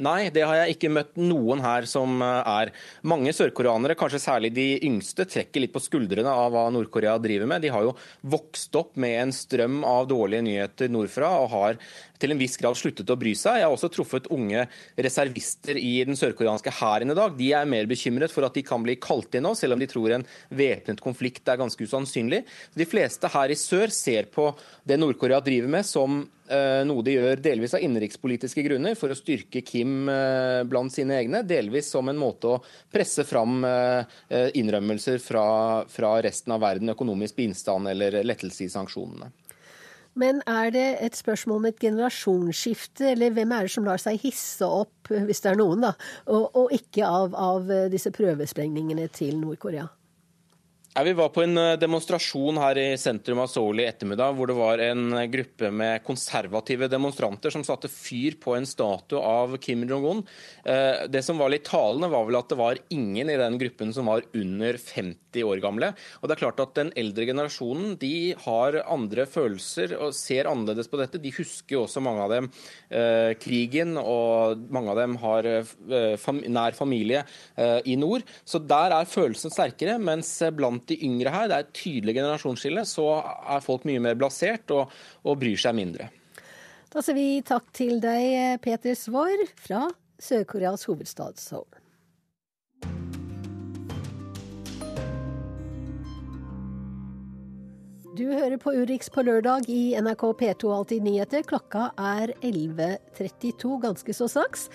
[0.00, 2.70] Nei, det har jeg ikke møtt noen her som eh, er.
[3.04, 7.60] Mange sørkoreanere, kanskje særlig de yngste, trekker litt på skuldrene av hva Nord-Korea driver med.
[7.64, 7.92] De har jo
[8.32, 11.80] vokst opp med en strøm av dårlige nyheter nordfra og har
[12.20, 13.60] til en viss grad sluttet å bry seg.
[13.60, 14.66] Jeg har også truffet unge
[15.00, 17.36] reservister i den sørkoreanske hæren i dag.
[17.38, 19.88] De er mer bekymret for at de kan bli kalt inn nå, selv om de
[19.90, 22.44] tror en væpnet konflikt er ganske usannsynlig.
[22.76, 24.50] De fleste her i sør ser på
[24.86, 29.18] det Nord-Korea driver med som eh, noe de gjør delvis av innenrikspolitiske grunner for å
[29.18, 32.60] styrke Kim eh, blant sine egne, delvis som en måte å
[32.92, 34.18] presse fram eh,
[34.60, 35.46] innrømmelser fra,
[35.90, 39.30] fra resten av verden, økonomisk bistand eller lettelse i sanksjonene.
[40.20, 44.20] Men er det et spørsmål om et generasjonsskifte, eller hvem er det som lar seg
[44.20, 45.94] hisse opp, hvis det er noen, da,
[46.28, 49.88] og, og ikke av, av disse prøvesprengningene til Nord-Korea?
[50.90, 54.56] Vi var på en eh, demonstrasjon her i sentrum av Seoul i ettermiddag, hvor det
[54.58, 60.24] var en gruppe med konservative demonstranter som satte fyr på en statue av Kim Jong-un.
[60.66, 63.94] Eh, det som var litt talende, var vel at det var ingen i den gruppen
[63.94, 65.92] som var under 50 år gamle.
[66.18, 70.90] Og det er klart at Den eldre generasjonen de har andre følelser og ser annerledes
[70.90, 71.22] på dette.
[71.22, 72.50] De husker jo også mange av dem
[72.90, 75.46] eh, krigen, og mange av dem har
[76.50, 77.22] nær familie
[77.86, 78.26] i nord.
[78.42, 79.98] Så der er følelsen sterkere.
[80.02, 84.00] mens blant blant de yngre her, det er et tydelig generasjonsskille, så er folk mye
[84.00, 84.90] mer blasert og,
[85.24, 86.10] og bryr seg mindre.
[86.90, 89.90] Da sier vi takk til deg, Peter Svaar fra
[90.20, 91.68] Sør-Koreas hovedstad Seoul.
[98.18, 101.44] Du hører på Urix på lørdag i NRK P2 Alltid nyheter.
[101.46, 104.66] Klokka er 11.32 ganske så straks.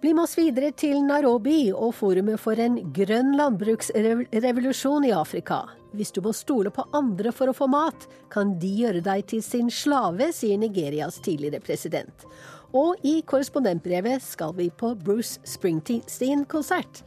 [0.00, 5.58] Bli med oss videre til Nairobi og forumet for en grønn landbruksrevolusjon i Afrika.
[5.92, 9.42] Hvis du må stole på andre for å få mat, kan de gjøre deg til
[9.44, 12.24] sin slave, sier Nigerias tidligere president.
[12.72, 17.04] Og i korrespondentbrevet skal vi på Bruce Springsteen-konsert.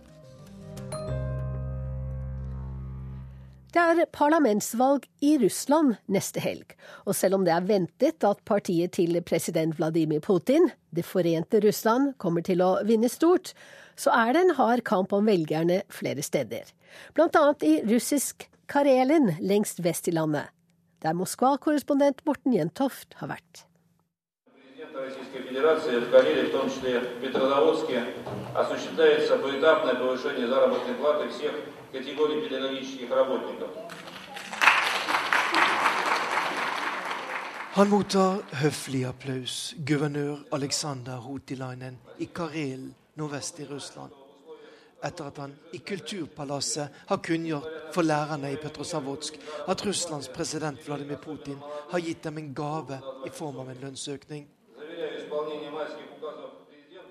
[3.74, 6.76] Det er parlamentsvalg i Russland neste helg,
[7.10, 12.14] og selv om det er ventet at partiet til president Vladimir Putin, Det forente Russland,
[12.20, 13.56] kommer til å vinne stort,
[13.98, 16.70] så er det en hard kamp om velgerne flere steder.
[17.16, 20.54] Blant annet i russisk Karelen lengst vest i landet,
[21.02, 23.66] der Moskva-korrespondent Morten Jentoft har vært.
[24.95, 28.05] Российской Федерации в Карелии, в том числе в Петрозаводске,
[28.55, 31.53] осуществляется поэтапное повышение заработной платы всех
[31.93, 33.71] категорий педагогических работников.
[37.75, 44.13] Han mottar høflig applaus, guvernør Aleksandr Hotilainen i Karelen nordvest i Russland.
[45.03, 49.39] Etter at han i Kulturpalasset har kunngjort for lærerne i Petrosavodsk
[49.69, 51.59] at Russlands president Vladimir Putin
[51.91, 54.49] har gitt dem en gave i form av en lønnsøkning.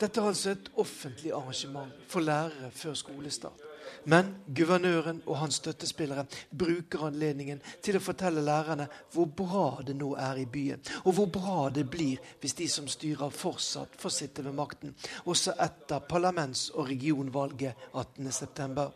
[0.02, 3.60] Dette er altså et offentlig arrangement for lærere før skolestart.
[4.04, 6.24] Men guvernøren og hans støttespillere
[6.58, 11.30] bruker anledningen til å fortelle lærerne hvor bra det nå er i byen, og hvor
[11.30, 16.70] bra det blir hvis de som styrer, fortsatt får sitte ved makten, også etter parlaments-
[16.74, 18.88] og regionvalget 18.9.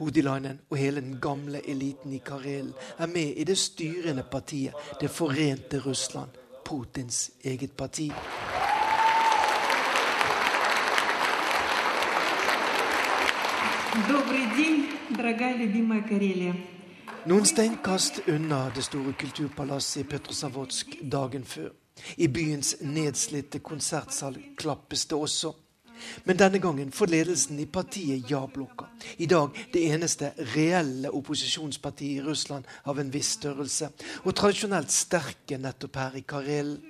[0.00, 5.10] Hodilainen og hele den gamle eliten i Karelen er med i det styrende partiet Det
[5.10, 8.12] forente Russland, Putins eget parti.
[17.24, 21.68] Noen steinkast unna det store kulturpalasset i Petrosavodsk dagen før.
[22.16, 25.52] I byens nedslitte konsertsal klappes det også.
[26.24, 32.24] Men denne gangen får ledelsen i partiet Ja-blokka, i dag det eneste reelle opposisjonspartiet i
[32.26, 33.90] Russland av en viss størrelse,
[34.24, 36.80] og tradisjonelt sterke nettopp her i Karelen.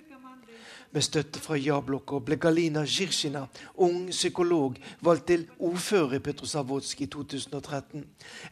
[0.92, 3.46] Med støtte fra Ja-blokka ble Galina Zjirkina,
[3.80, 8.02] ung psykolog, valgt til ordfører i Petrosavodsk i 2013.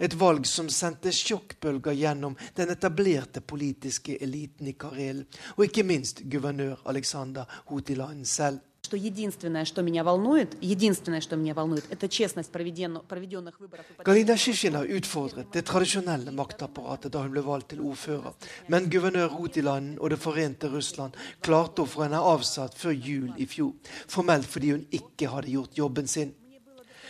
[0.01, 5.27] Et valg som sendte sjokkbølger gjennom den etablerte politiske eliten i Karelen,
[5.59, 11.54] og ikke minst guvernør Aleksandr Hotilainen selv что единственное, что меня волнует, единственное, что меня
[11.54, 13.86] волнует, это честность проведенных выборов.
[14.06, 18.34] Galina Shishina utfordret det tradisjonelle maktapparatet da hun ble valgt til ordfører.
[18.68, 23.46] Men guvernør Hotiland og Det forente Russland klarte å få henne avsatt før jul i
[23.50, 23.74] fjor.
[24.08, 26.36] Formelt fordi hun ikke hadde gjort jobben sin.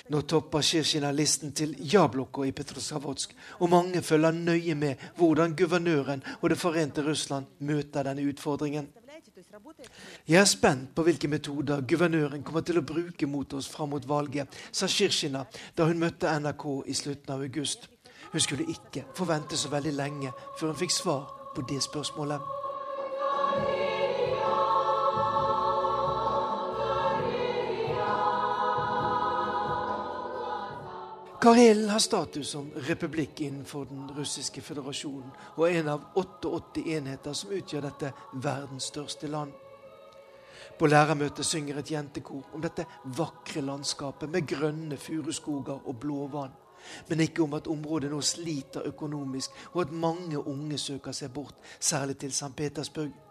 [0.10, 6.24] Nå topper Shishina listen til ja-blokka i Petrosavodsk, og mange følger nøye med hvordan guvernøren
[6.42, 8.88] og Det forente Russland møter denne utfordringen.
[10.29, 14.09] Jeg er spent på hvilke metoder guvernøren kommer til å bruke mot oss fram mot
[14.09, 15.45] valget, sa Shirshina
[15.77, 17.89] da hun møtte NRK i slutten av august.
[18.33, 23.80] Hun skulle ikke forvente så veldig lenge før hun fikk svar på det spørsmålet.
[31.41, 37.33] Karelen har status som republikk innenfor den russiske føderasjonen, og er en av 88 enheter
[37.33, 38.11] som utgjør dette
[38.45, 39.55] verdens største land.
[40.79, 42.85] På lærermøtet synger et jentekor om dette
[43.17, 46.53] vakre landskapet med grønne furuskoger og blå vann.
[47.09, 51.57] Men ikke om at området nå sliter økonomisk, og at mange unge søker seg bort,
[51.81, 52.53] særlig til St.
[52.57, 53.30] Petersburg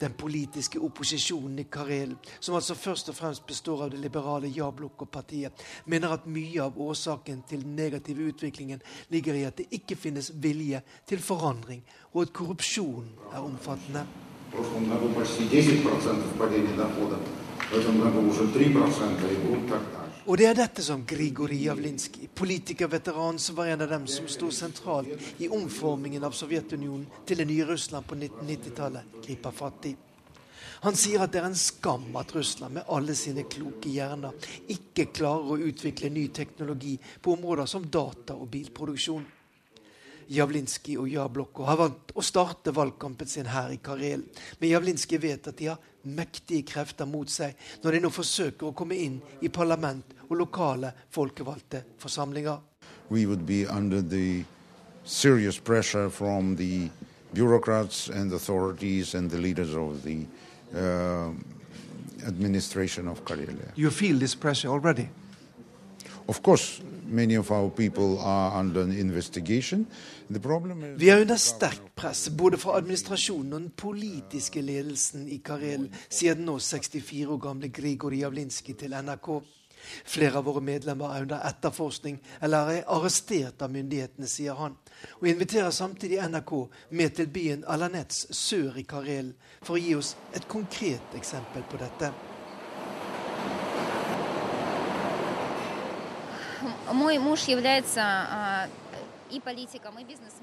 [0.00, 5.52] Den politiske opposisjonen i Karelen, som altså først og fremst består av det liberale Jabloko-partiet,
[5.84, 8.80] mener at mye av årsaken til den negative utviklingen
[9.12, 14.06] ligger i at det ikke finnes vilje til forandring, og at korrupsjonen er omfattende.
[14.50, 17.18] В прошлом году почти 10% падения дохода,
[17.70, 19.93] в этом году уже 3% и будет так
[20.25, 24.49] og det er dette som Grigorij Javlinskij, politikerveteran som var en av dem som sto
[24.51, 29.93] sentralt i omformingen av Sovjetunionen til det nye Russland på 1990-tallet, griper fatt i.
[30.85, 34.33] Han sier at det er en skam at Russland med alle sine kloke hjerner
[34.73, 39.25] ikke klarer å utvikle ny teknologi på områder som data og bilproduksjon.
[40.33, 44.25] Javlinskij og Ja-blokka har valgt å starte valgkampen sin her i Karel.
[44.57, 48.75] Men Javlinskij vet at de har mektige krefter mot seg når de nå forsøker å
[48.77, 52.59] komme inn i parlament og lokale folkevalgte forsamlinger.
[53.09, 54.45] We would be under the
[55.05, 56.89] serious pressure from the
[57.33, 60.25] bureaucrats and authorities and the leaders of the
[60.73, 61.29] uh,
[62.25, 63.71] administration of Karelia.
[63.75, 65.09] You feel this pressure already?
[66.27, 69.85] Of course, many of our people are under investigation.
[70.30, 76.38] Vi er under sterkt press både fra administrasjonen og den politiske ledelsen i Karel, sier
[76.38, 79.32] den nå 64 år gamle Grigor Javlinskij til NRK.
[80.04, 84.76] Flere av våre medlemmer er under etterforskning eller er arrestert av myndighetene, sier han.
[85.18, 86.52] Og inviterer samtidig NRK
[86.90, 89.32] med til byen Alanets sør i Karel
[89.62, 92.12] for å gi oss et konkret eksempel på dette.
[96.92, 98.68] Мой муж является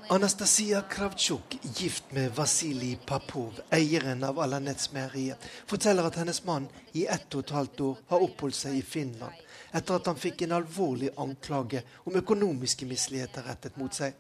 [0.09, 7.35] Anastasia Kravtsjuk, gift med Vasilij Papov, eieren av Alanetsmeieriet, forteller at hennes mann i ett
[7.35, 9.39] og et halvt år har oppholdt seg i Finland
[9.73, 14.19] etter at han fikk en alvorlig anklage om økonomiske misligheter rettet mot seg.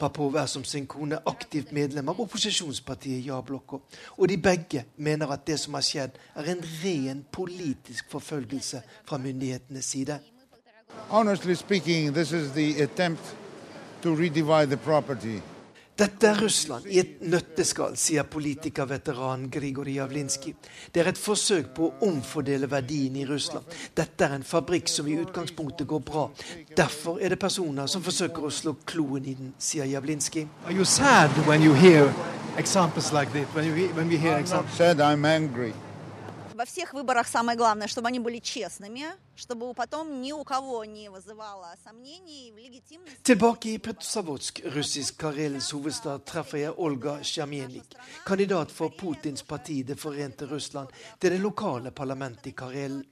[0.00, 3.78] Papov er som sin kone aktivt medlem av opposisjonspartiet Ja-blokka,
[4.16, 9.20] og de begge mener at det som har skjedd, er en ren politisk forfølgelse fra
[9.22, 10.18] myndighetenes side.
[11.10, 13.44] Honestly speaking, this is the attempt to redivide the property
[15.96, 20.56] dette er Russland i et nøtteskall, sier politikerveteran Grigorij Javlinskij.
[20.90, 23.70] Det er et forsøk på å omfordele verdien i Russland.
[23.94, 26.26] Dette er en fabrikk som i utgangspunktet går bra.
[26.74, 30.48] Derfor er det personer som forsøker å slå kloen i den, sier Javlinskij.
[30.66, 32.10] Are you sad when you hear
[32.58, 33.30] examples like
[36.53, 41.09] Во всех выборах самое главное, чтобы они были честными, чтобы потом ни у кого не
[41.09, 43.21] вызывало сомнений в легитимности.
[43.23, 47.95] Tilbake i Petrosavodsk, russisk Karelens hovedstad, treffer jeg Olga Sjamjenik,
[48.25, 50.89] kandidat for Putins parti Det forente Russland,
[51.19, 53.05] til det lokale parlamentet i Karelen.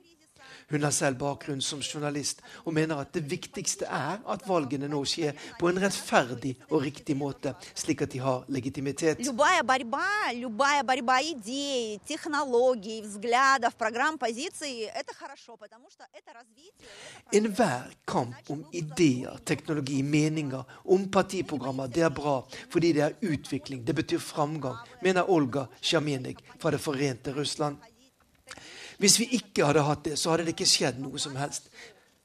[0.73, 5.03] Hun har selv bakgrunn som journalist, og mener at det viktigste er at valgene nå
[5.05, 9.21] skjer på en rettferdig og riktig måte, slik at de har legitimitet.
[17.33, 22.41] Enhver kamp om ideer, teknologi, meninger, om partiprogrammer, det er bra
[22.73, 27.77] fordi det er utvikling, det betyr framgang, mener Olga Sjamenik fra Det forente Russland.
[29.03, 31.67] Hvis vi ikke hadde hatt det, så hadde det ikke skjedd noe som helst.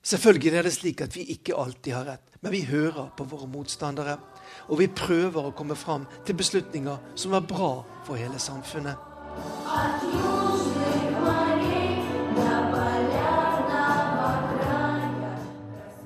[0.05, 3.49] Selvfølgelig er det slik at vi ikke alltid har rett, men vi hører på våre
[3.49, 4.19] motstandere.
[4.69, 7.71] Og vi prøver å komme fram til beslutninger som er bra
[8.05, 10.36] for hele samfunnet.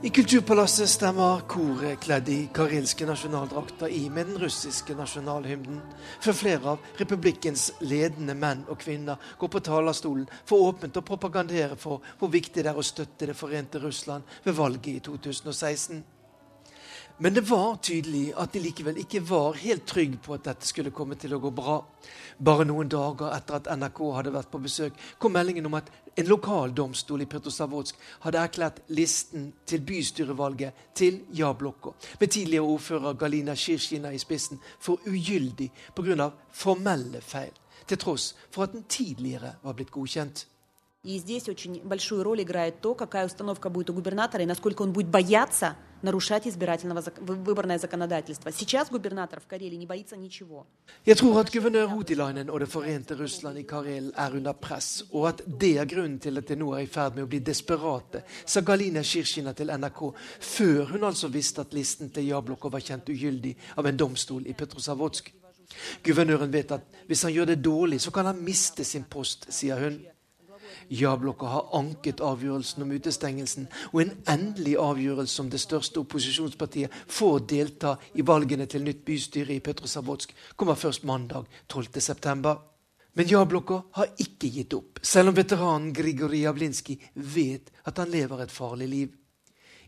[0.02, 5.78] I Kulturpalasset stemmer koret kledd i karilske nasjonaldrakter i med den russiske nasjonalhymnen,
[6.26, 11.78] før flere av republikkens ledende menn og kvinner går på talerstolen for åpent å propagandere
[11.78, 16.02] for hvor viktig det er å støtte Det forente Russland ved valget i 2016.
[17.24, 20.90] Men det var tydelig at de likevel ikke var helt trygge på at dette skulle
[20.90, 21.76] komme til å gå bra.
[22.42, 26.32] Bare noen dager etter at NRK hadde vært på besøk, kom meldingen om at en
[26.32, 33.54] lokal domstol i Petrosavodsk hadde erklært listen til bystyrevalget til ja-blokka, med tidligere ordfører Galina
[33.54, 36.32] Shirshina i spissen, for ugyldig pga.
[36.52, 37.54] formelle feil,
[37.86, 40.48] til tross for at den tidligere var blitt godkjent.
[41.04, 44.94] И здесь очень большую роль играет то, какая установка будет у губернатора и насколько он
[44.94, 48.52] будет бояться нарушать избирательного выборное законодательство.
[48.52, 50.68] Сейчас губернатор в Карелии не боится ничего.
[53.22, 56.74] Russland i Karel er under press, og at det er grunnen til at de nå
[56.74, 61.28] er i ferd med å bli desperate, sa Galina Shirshina til NRK, før hun altså
[61.28, 64.56] visste at listen til ja-blokka var kjent ugyldig av en domstol i.
[66.04, 69.80] Guvernøren vet at hvis han gjør det dårlig, så kan han miste sin post, sier
[69.82, 70.02] hun.
[70.92, 77.46] Ja-blokka har anket avgjørelsen om utestengelsen, og en endelig avgjørelse om det største opposisjonspartiet får
[77.48, 82.58] delta i valgene til nytt bystyre i Petrosavodsk, kommer først mandag 12.9.
[83.16, 88.44] Men ja-blokka har ikke gitt opp, selv om veteranen Grigorij Javlinskij vet at han lever
[88.44, 89.14] et farlig liv.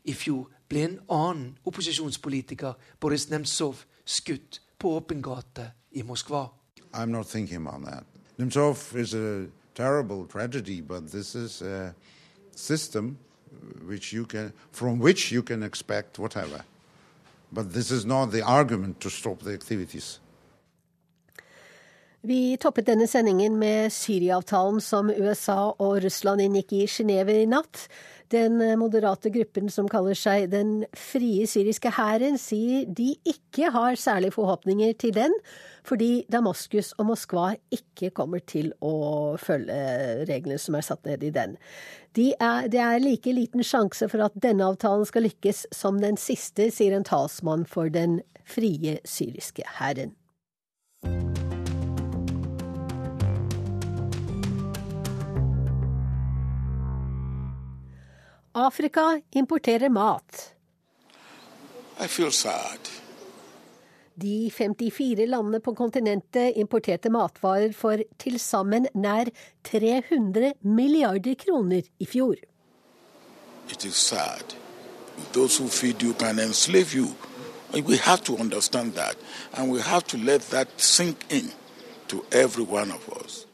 [0.03, 6.47] I fjor ble en annen opposisjonspolitiker, Boris Nemtsov, skutt på åpen gate i Moskva.
[6.93, 8.03] I'm not thinking about that.
[8.37, 11.93] Nemtsov is a terrible tragedy, but this is a
[12.55, 13.17] system
[13.87, 16.63] which you can, from which you can expect whatever.
[17.51, 20.19] But this is not the argument to stop the activities.
[22.23, 27.89] Vi toppet denne sendingen med Syria-avtalen som USA og Russland inngikk i Genéve i natt.
[28.31, 34.37] Den moderate gruppen som kaller seg Den frie syriske hæren, sier de ikke har særlige
[34.37, 35.35] forhåpninger til den,
[35.83, 39.77] fordi Damaskus og Moskva ikke kommer til å følge
[40.29, 41.57] reglene som er satt ned i den.
[42.15, 46.19] De er, det er like liten sjanse for at denne avtalen skal lykkes som den
[46.19, 50.15] siste, sier en talsmann for Den frie syriske hæren.
[58.53, 60.53] Afrika importerer mat.
[64.21, 69.31] De 54 landene på kontinentet importerte matvarer for til sammen nær
[69.65, 72.35] 300 milliarder kroner i fjor.
[73.69, 74.53] It is sad.
[75.33, 77.07] Those who feed you can enslave you.
[77.73, 79.17] We have to understand that,
[79.53, 81.51] and we have to let that sink in
[82.07, 83.47] to every one of us.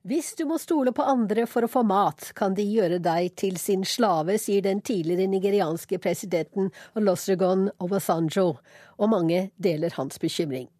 [0.00, 3.58] Hvis du må stole på andre for å få mat, kan de gjøre deg til
[3.60, 8.46] sin slave, sier den tidligere nigerianske presidenten Olosegun Obasanjo,
[8.96, 10.70] og mange deler hans bekymring.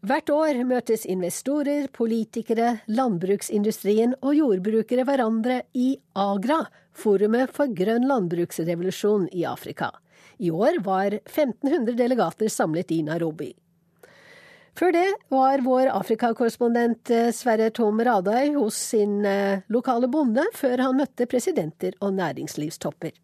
[0.00, 6.62] Hvert år møtes investorer, politikere, landbruksindustrien og jordbrukere hverandre i AGRA,
[6.96, 9.92] forumet for grønn landbruksrevolusjon i Afrika.
[10.40, 13.52] I år var 1500 delegater samlet i Nairobi.
[14.78, 20.84] Før det var vår Afrikakorrespondent eh, Sverre Tom Radøy hos sin eh, lokale bonde, før
[20.86, 23.16] han møtte presidenter og næringslivstopper.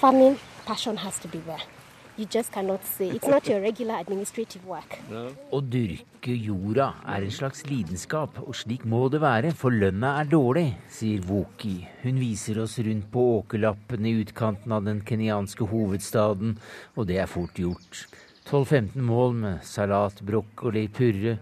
[0.00, 1.79] Farming passion has to be there.
[2.20, 3.08] You just cannot say.
[3.08, 4.98] It's not your regular administrative work.
[5.08, 10.28] Å dyrke jorda er en slags lidenskap, og slik må det være, for lønna er
[10.28, 11.78] dårlig, sier Woki.
[12.02, 16.58] Hun viser oss rundt på åkerlappen i utkanten av den kenyanske hovedstaden,
[16.92, 18.04] og det er fort gjort.
[18.50, 21.38] 12-15 mål med salat, brokkoli, purre,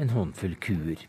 [0.00, 1.04] en håndfull kuer.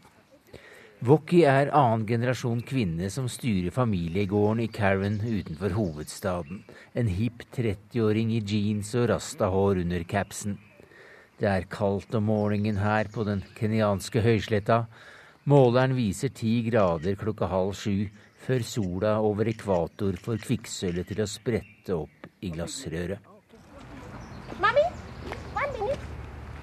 [1.04, 6.62] Wokki er annen generasjon kvinne som styrer familiegården i Karen utenfor hovedstaden.
[6.96, 10.56] En hipp 30-åring i jeans og rastahår under capsen.
[11.42, 14.86] Det er kaldt om morgenen her på den kenyanske høysletta.
[15.44, 18.08] Måleren viser ti grader klokka halv sju,
[18.46, 23.20] før sola over ekvator får kvikksølvet til å sprette opp i glassrøret.
[24.56, 24.88] Mommy,
[25.52, 26.00] one minute.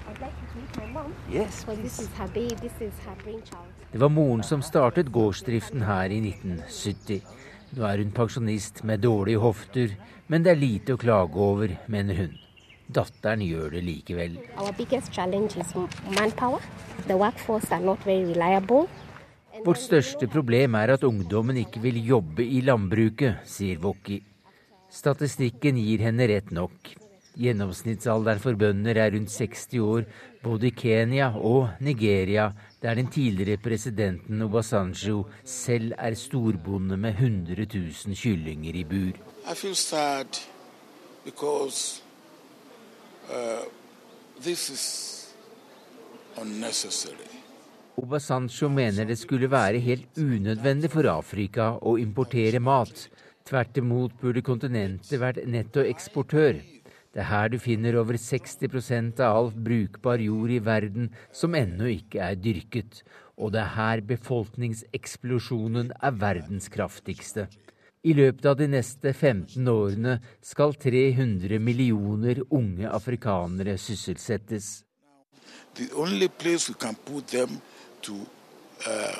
[0.08, 1.14] I'd like to meet my mom.
[1.28, 2.56] Yes, Because this is her babe.
[2.64, 3.79] This is her brainchild.
[3.92, 7.24] Det var moren som startet gårdsdriften her i 1970.
[7.74, 9.96] Nå er hun pensjonist med dårlige hofter,
[10.30, 12.38] men det er lite å klage over, mener hun.
[12.86, 14.38] Datteren gjør det likevel.
[19.66, 24.22] Vårt største problem er at ungdommen ikke vil jobbe i landbruket, sier Wokki.
[24.90, 26.94] Statistikken gir henne rett nok.
[27.40, 30.06] Gjennomsnittsalderen for bønder er rundt 60 år,
[30.42, 32.52] både i Kenya og Nigeria,
[32.82, 39.12] der den tidligere presidenten Obasanjo selv er storbonde med 100 000 kyllinger i bur.
[41.24, 42.02] Because
[43.28, 43.80] uh.
[47.96, 53.10] Obasanjo mener det skulle være helt unødvendig for Afrika å importere mat.
[53.44, 56.62] Tvert imot burde kontinentet vært nettoeksportør.
[57.10, 61.88] Det er her du finner over 60% av all brukbar jord i verden som ennå
[61.90, 63.00] ikke er dyrket.
[63.34, 67.48] Og det er her befolkningseksplosjonen er verdens kraftigste.
[68.06, 74.84] I løpet av de neste 15 årene skal 300 millioner unge afrikanere sysselsettes.
[75.74, 77.60] The only place we can put them
[78.02, 78.14] to
[78.86, 79.18] uh,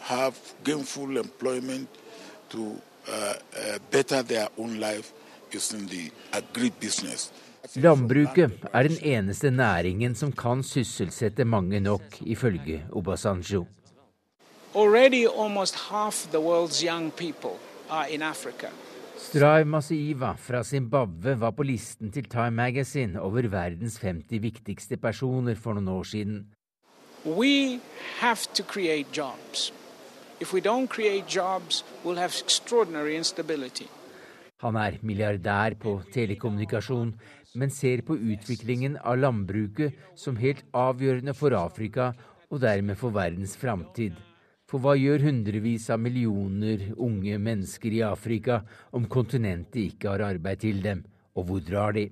[0.00, 1.88] have gainful employment,
[2.48, 4.48] to uh, uh, better their
[5.52, 7.32] is in the agribusiness.
[7.74, 13.66] Landbruket er den eneste næringen som kan sysselsette mange nok, ifølge Obasanjo.
[14.74, 17.58] Already, almost half the world's young people
[17.90, 18.68] are in Africa.
[19.18, 25.54] Stray Masiiva fra Zimbabwe var på listen til Time Magazine over verdens 50 viktigste personer
[25.54, 26.46] for noen år siden.
[27.24, 27.80] We
[28.20, 29.72] have to create jobs.
[30.40, 33.88] If we don't create jobs, we'll have extraordinary instability.
[34.64, 37.10] Han er milliardær på telekommunikasjon,
[37.60, 42.12] men ser på utviklingen av landbruket som helt avgjørende for Afrika
[42.48, 44.16] og dermed for verdens framtid.
[44.66, 48.62] For hva gjør hundrevis av millioner unge mennesker i Afrika
[48.96, 51.04] om kontinentet ikke har arbeid til dem,
[51.36, 52.08] og hvor drar de?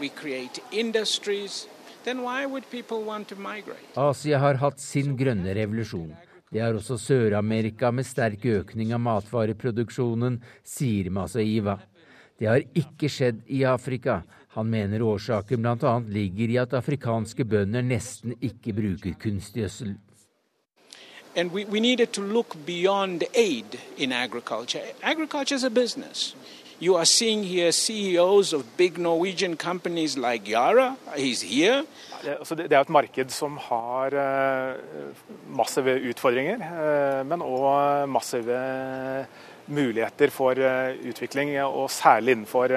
[0.00, 1.66] We create industries.
[3.94, 6.10] Asia har hatt sin grønne revolusjon.
[6.48, 11.76] Det har også Sør-Amerika med sterk økning av matvareproduksjonen, sier Masaiva.
[12.38, 14.22] Det har ikke skjedd i Afrika.
[14.56, 15.94] Han mener årsaken bl.a.
[16.08, 19.96] ligger i at afrikanske bønder nesten ikke bruker kunstgjødsel.
[21.36, 24.82] And we, we needed to look beyond aid in agriculture.
[25.02, 26.34] Agriculture is a business.
[26.80, 30.96] You are seeing here CEOs of big Norwegian companies like Yara.
[31.16, 31.82] He's here.
[32.22, 34.76] Det, altså det, er et marked som har eh,
[35.58, 38.58] massive utfordringer, eh, men òg massive
[39.74, 42.74] muligheter for eh, utvikling, og særlig innenfor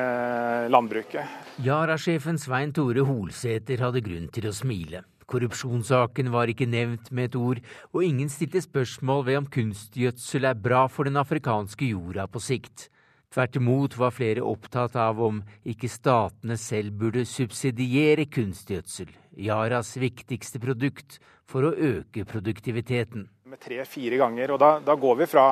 [0.74, 1.38] landbruket.
[1.62, 5.04] Yara-sjefen Svein Tore Holsæter hadde grunn til å smile.
[5.30, 7.62] Korrupsjonssaken var ikke nevnt med et ord,
[7.94, 12.90] og ingen stilte spørsmål ved om kunstgjødsel er bra for den afrikanske jorda på sikt.
[13.32, 19.08] Tvert imot var flere opptatt av om ikke statene selv burde subsidiere kunstgjødsel,
[19.40, 23.30] Yaras viktigste produkt, for å øke produktiviteten.
[23.48, 25.46] Med tre-fire ganger, og da, da går vi fra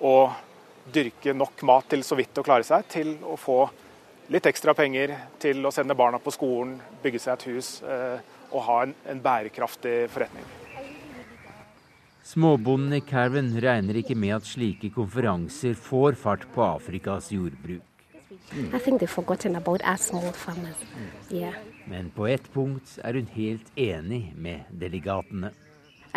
[0.00, 0.16] å
[0.92, 3.60] dyrke nok mat til så vidt å klare seg, til å få
[4.32, 8.22] litt ekstra penger til å sende barna på skolen, bygge seg et hus eh,
[8.52, 10.65] og ha en, en bærekraftig forretning.
[12.26, 17.82] Småbonden i Carven regner ikke med at slike konferanser får fart på Afrikas jordbruk.
[21.30, 21.54] Yeah.
[21.86, 25.52] Men på ett punkt er hun helt enig med delegatene.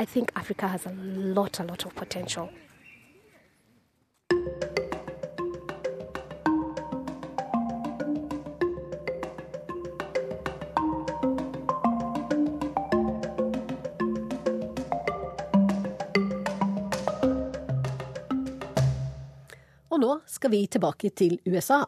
[0.01, 2.49] I think Africa has a lot, a lot of potential.
[19.99, 21.83] Nå skal vi tilbake til USA.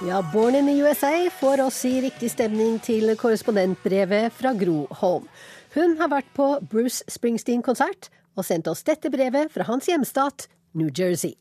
[0.00, 5.28] Ja, Born in the USA får oss i riktig stemning til korrespondentbrevet fra Gro Holm.
[5.76, 10.88] Hun har vært på Bruce Springsteen-konsert og sendt oss dette brevet fra hans hjemstat, New
[10.88, 11.36] Jersey.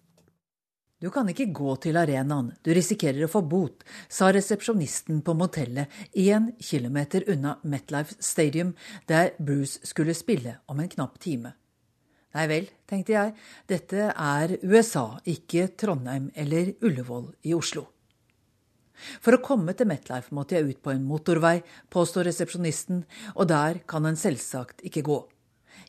[0.99, 5.87] Du kan ikke gå til arenaen, du risikerer å få bot, sa resepsjonisten på motellet
[6.11, 8.73] én kilometer unna Metlife Stadium,
[9.07, 11.53] der Bruce skulle spille om en knapp time.
[12.35, 13.31] Nei vel, tenkte jeg,
[13.71, 17.87] dette er USA, ikke Trondheim eller Ullevål i Oslo.
[19.23, 23.05] For å komme til Metlife måtte jeg ut på en motorvei, påstår resepsjonisten,
[23.39, 25.21] og der kan en selvsagt ikke gå.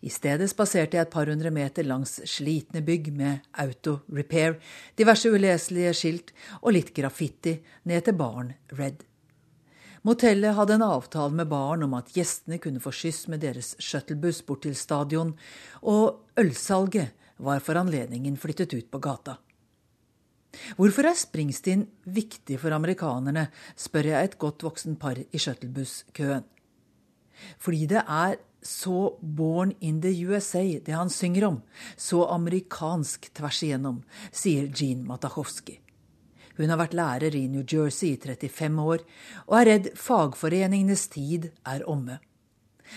[0.01, 4.57] I stedet spaserte jeg et par hundre meter langs slitne bygg med auto repair,
[4.97, 6.33] diverse uleselige skilt
[6.63, 9.05] og litt graffiti ned til baren Red.
[10.09, 14.41] Motellet hadde en avtale med baren om at gjestene kunne få skyss med deres shuttlebuss
[14.49, 15.35] bort til stadion,
[15.85, 19.37] og ølsalget var for anledningen flyttet ut på gata.
[20.81, 26.49] Hvorfor er Springsteen viktig for amerikanerne, spør jeg et godt voksen par i shuttlebuss-køen.
[27.61, 31.61] Fordi det er så born in the USA, det han synger om,
[31.97, 34.03] så amerikansk tvers igjennom,
[34.33, 35.79] sier Jean Matachowski.
[36.61, 39.05] Hun har vært lærer i New Jersey i 35 år,
[39.49, 42.19] og er redd fagforeningenes tid er omme.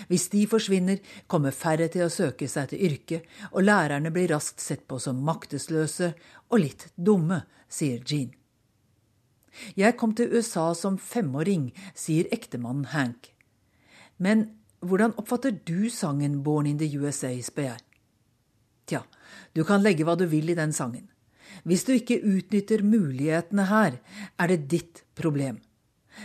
[0.09, 0.99] Hvis de forsvinner,
[1.29, 5.21] kommer færre til å søke seg til yrket, og lærerne blir raskt sett på som
[5.23, 6.11] maktesløse
[6.49, 8.33] og litt dumme, sier Jean.
[9.77, 13.29] Jeg kom til USA som femåring, sier ektemannen Hank.
[14.17, 14.49] Men
[14.83, 17.83] hvordan oppfatter du sangen Born in the USA, spør jeg.
[18.89, 19.03] Tja,
[19.55, 21.07] du kan legge hva du vil i den sangen.
[21.63, 23.99] Hvis du ikke utnytter mulighetene her,
[24.39, 25.61] er det ditt problem.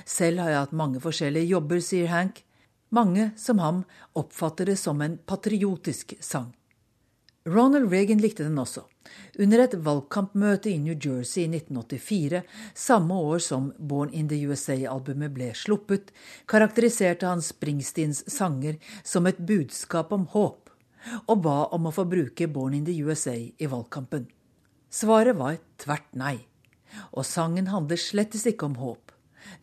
[0.05, 2.43] Selv har jeg hatt mange forskjellige jobber, sier Hank,
[2.91, 3.83] mange, som ham,
[4.17, 6.55] oppfatter det som en patriotisk sang.
[7.49, 8.83] Ronald Reagan likte den også.
[9.41, 12.43] Under et valgkampmøte i New Jersey i 1984,
[12.77, 16.13] samme år som Born in the USA-albumet ble sluppet,
[16.51, 20.69] karakteriserte han Springsteens sanger som et budskap om håp,
[21.25, 24.29] og ba om å få bruke Born in the USA i valgkampen.
[24.93, 26.37] Svaret var tvert nei,
[27.15, 29.08] og sangen handler slettes ikke om håp.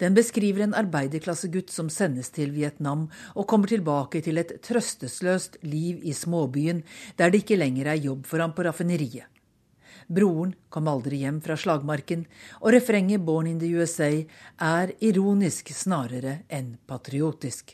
[0.01, 6.03] Den beskriver en arbeiderklassegutt som sendes til Vietnam og kommer tilbake til et trøstesløst liv
[6.03, 6.83] i småbyen,
[7.15, 9.29] der det ikke lenger er jobb for ham på raffineriet.
[10.07, 12.27] Broren kom aldri hjem fra slagmarken,
[12.61, 14.11] og refrenget Born in the USA
[14.61, 17.73] er ironisk snarere enn patriotisk.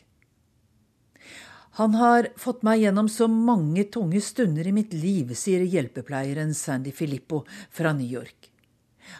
[1.76, 6.92] Han har fått meg gjennom så mange tunge stunder i mitt liv, sier hjelpepleieren Sandy
[6.92, 8.50] Filippo fra New York.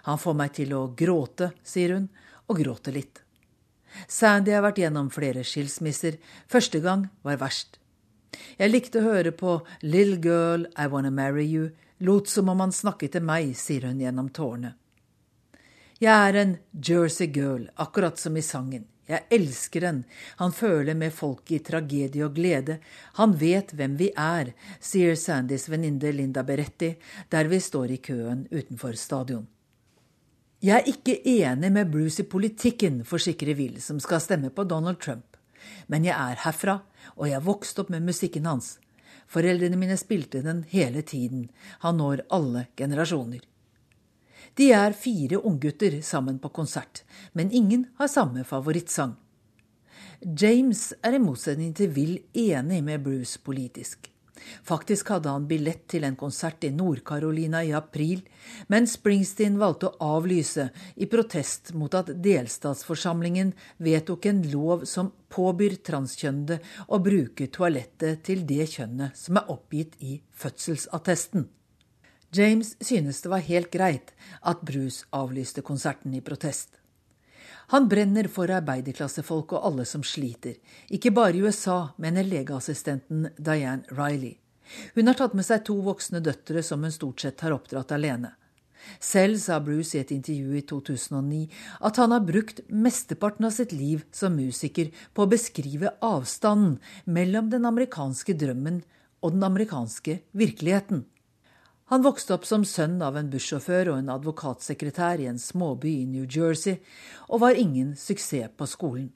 [0.08, 2.10] Han får meg til å gråte, sier hun,
[2.52, 3.22] og gråter litt.
[4.08, 6.18] Sandy har vært gjennom flere skilsmisser.
[6.48, 7.78] Første gang var verst.
[8.56, 12.72] Jeg likte å høre på Little Girl, I Wanna Marry You, lot som om han
[12.72, 14.74] snakket til meg, sier hun gjennom tårene.
[16.02, 18.88] Jeg er en Jersey girl, akkurat som i sangen.
[19.06, 20.02] Jeg elsker den.
[20.40, 22.78] Han føler med folk i tragedie og glede.
[23.20, 26.94] Han vet hvem vi er, sier Sandys venninne Linda Beretti
[27.30, 29.46] der vi står i køen utenfor stadion.
[30.62, 35.00] Jeg er ikke enig med Bruce i politikken, forsikrer Will, som skal stemme på Donald
[35.02, 35.34] Trump.
[35.90, 36.76] Men jeg er herfra,
[37.16, 38.76] og jeg vokste opp med musikken hans.
[39.26, 41.48] Foreldrene mine spilte den hele tiden.
[41.82, 43.42] Han når alle generasjoner.
[44.54, 47.02] De er fire unggutter sammen på konsert,
[47.34, 49.16] men ingen har samme favorittsang.
[50.22, 54.11] James er i motsetning til Will enig med Bruce politisk.
[54.66, 58.24] Faktisk hadde han billett til en konsert i Nord-Carolina i april,
[58.72, 65.78] men Springsteen valgte å avlyse i protest mot at delstatsforsamlingen vedtok en lov som påbyr
[65.86, 66.60] transkjønnede
[66.92, 71.48] å bruke toalettet til det kjønnet som er oppgitt i fødselsattesten.
[72.32, 76.81] James synes det var helt greit at Bruce avlyste konserten i protest.
[77.72, 80.58] Han brenner for arbeiderklassefolk og alle som sliter,
[80.92, 84.34] ikke bare i USA, mener legeassistenten Diane Riley.
[84.92, 88.34] Hun har tatt med seg to voksne døtre som hun stort sett har oppdratt alene.
[89.00, 91.40] Selv sa Bruce i et intervju i 2009
[91.88, 97.48] at han har brukt mesteparten av sitt liv som musiker på å beskrive avstanden mellom
[97.54, 98.82] den amerikanske drømmen
[99.22, 101.06] og den amerikanske virkeligheten.
[101.92, 106.06] Han vokste opp som sønn av en bussjåfør og en advokatsekretær i en småby i
[106.08, 106.78] New Jersey,
[107.28, 109.10] og var ingen suksess på skolen.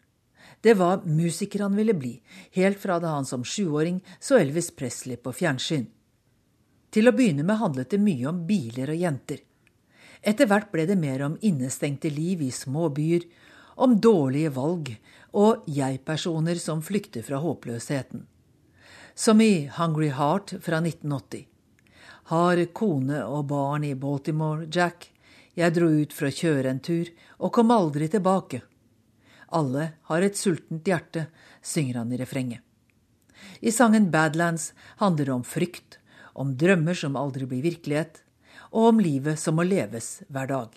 [0.60, 2.10] Det var musiker han ville bli,
[2.52, 5.88] helt fra da han som sjuåring så Elvis Presley på fjernsyn.
[6.92, 9.40] Til å begynne med handlet det mye om biler og jenter.
[10.20, 13.24] Etter hvert ble det mer om innestengte liv i småbyer,
[13.80, 14.92] om dårlige valg
[15.32, 18.28] og jeg-personer som flykter fra håpløsheten.
[19.16, 21.55] Som i Hungry Heart fra 1980.
[22.26, 25.12] Har kone og barn i Baltimore, Jack.
[25.54, 27.06] Jeg dro ut for å kjøre en tur
[27.38, 28.64] og kom aldri tilbake.
[29.54, 31.28] Alle har et sultent hjerte,
[31.62, 32.64] synger han i refrenget.
[33.62, 36.00] I sangen Badlands handler det om frykt,
[36.34, 38.24] om drømmer som aldri blir virkelighet,
[38.74, 40.72] og om livet som må leves hver dag.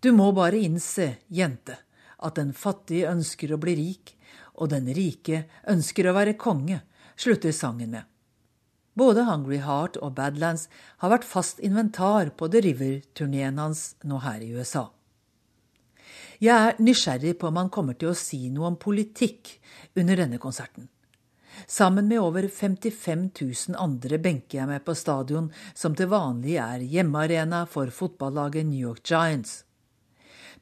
[0.00, 1.76] Du må bare innse, jente,
[2.16, 4.14] at den fattige ønsker å bli rik,
[4.56, 6.80] og den rike ønsker å være konge,
[7.20, 8.09] slutter sangen med.
[8.98, 10.66] Både Hungry Heart og Badlands
[10.98, 14.88] har vært fast inventar på The River-turneen hans nå her i USA.
[16.40, 19.52] Jeg er nysgjerrig på om han kommer til å si noe om politikk
[20.00, 20.88] under denne konserten.
[21.66, 26.82] Sammen med over 55 000 andre benker jeg meg på stadion som til vanlig er
[26.82, 29.64] hjemmearena for fotballaget New York Giants.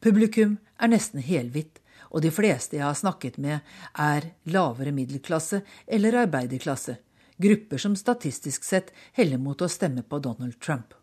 [0.03, 1.79] Publikum er nesten helhvitt,
[2.11, 3.61] og de fleste jeg har snakket med,
[3.95, 6.97] er lavere middelklasse eller arbeiderklasse,
[7.39, 10.95] grupper som statistisk sett heller mot å stemme på Donald Trump.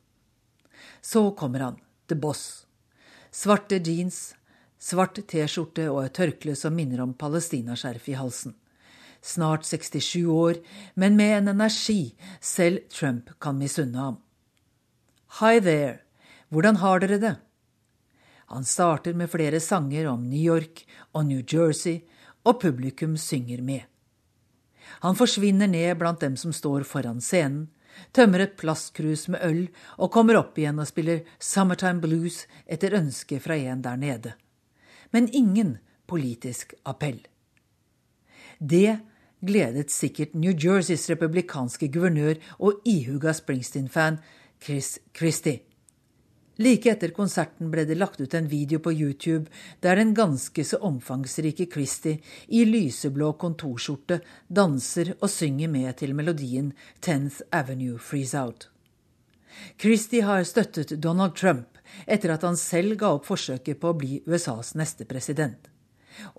[1.02, 2.66] Så kommer han, The Boss.
[3.32, 4.36] Svarte jeans,
[4.80, 8.56] svart T-skjorte og et tørkle som minner om palestinaskjerf i halsen.
[9.26, 10.60] Snart 67 år,
[10.94, 14.20] men med en energi selv Trump kan misunne ham.
[15.40, 16.04] Hi there,
[16.54, 17.36] hvordan har dere det?
[18.54, 22.04] Han starter med flere sanger om New York og New Jersey,
[22.46, 23.82] og publikum synger med.
[25.04, 27.68] Han forsvinner ned blant dem som står foran scenen,
[28.12, 29.62] tømmer et plastkrus med øl
[29.98, 34.36] og kommer opp igjen og spiller Summertime Blues etter ønske fra en der nede
[35.16, 35.78] men ingen
[36.08, 37.22] politisk appell.
[38.60, 39.00] Det
[39.46, 44.20] gledet sikkert New Jerseys republikanske guvernør og ihuga Springsteen-fan
[44.64, 45.62] Chris Christie.
[46.58, 49.52] Like etter konserten ble det lagt ut en video på YouTube
[49.84, 56.72] der den ganske så omfangsrike Christie i lyseblå kontorskjorte danser og synger med til melodien
[57.02, 58.70] Tenth Avenue Freeze Out.
[59.80, 61.76] Christie har støttet Donald Trump
[62.08, 65.60] etter at han selv ga opp forsøket på å bli USAs neste president.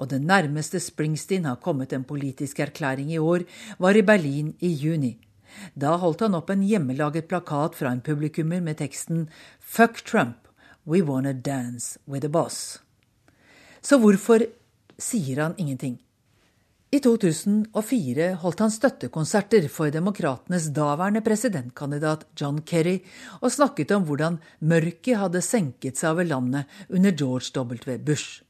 [0.00, 3.44] Og det nærmeste Springsteen har kommet en politisk erklæring i år,
[3.78, 5.18] var i Berlin i juni.
[5.74, 9.26] Da holdt han opp en hjemmelaget plakat fra en publikummer med teksten
[9.60, 10.48] Fuck Trump,
[10.84, 12.78] we wanna dance with the boss.
[13.80, 14.46] Så hvorfor
[14.98, 15.98] sier han ingenting?
[16.94, 23.00] I 2004 holdt han støttekonserter for demokratenes daværende presidentkandidat John Kerry,
[23.42, 27.98] og snakket om hvordan mørket hadde senket seg over landet under George W.
[27.98, 28.45] Bush.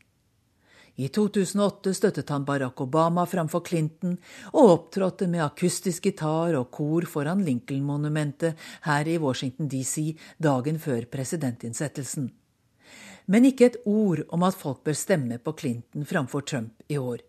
[0.97, 4.17] I 2008 støttet han Barack Obama framfor Clinton,
[4.53, 8.57] og opptrådte med akustisk gitar og kor foran Lincoln-monumentet
[8.89, 12.31] her i Washington DC dagen før presidentinnsettelsen.
[13.27, 17.25] Men ikke et ord om at folk bør stemme på Clinton framfor Trump i år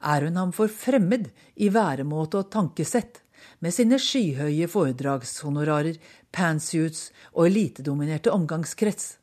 [0.00, 3.22] er hun ham for fremmed i væremåte og tankesett,
[3.60, 5.96] med sine skyhøye foredragshonorarer,
[6.32, 9.16] pantsuits og elitedominerte omgangskrets?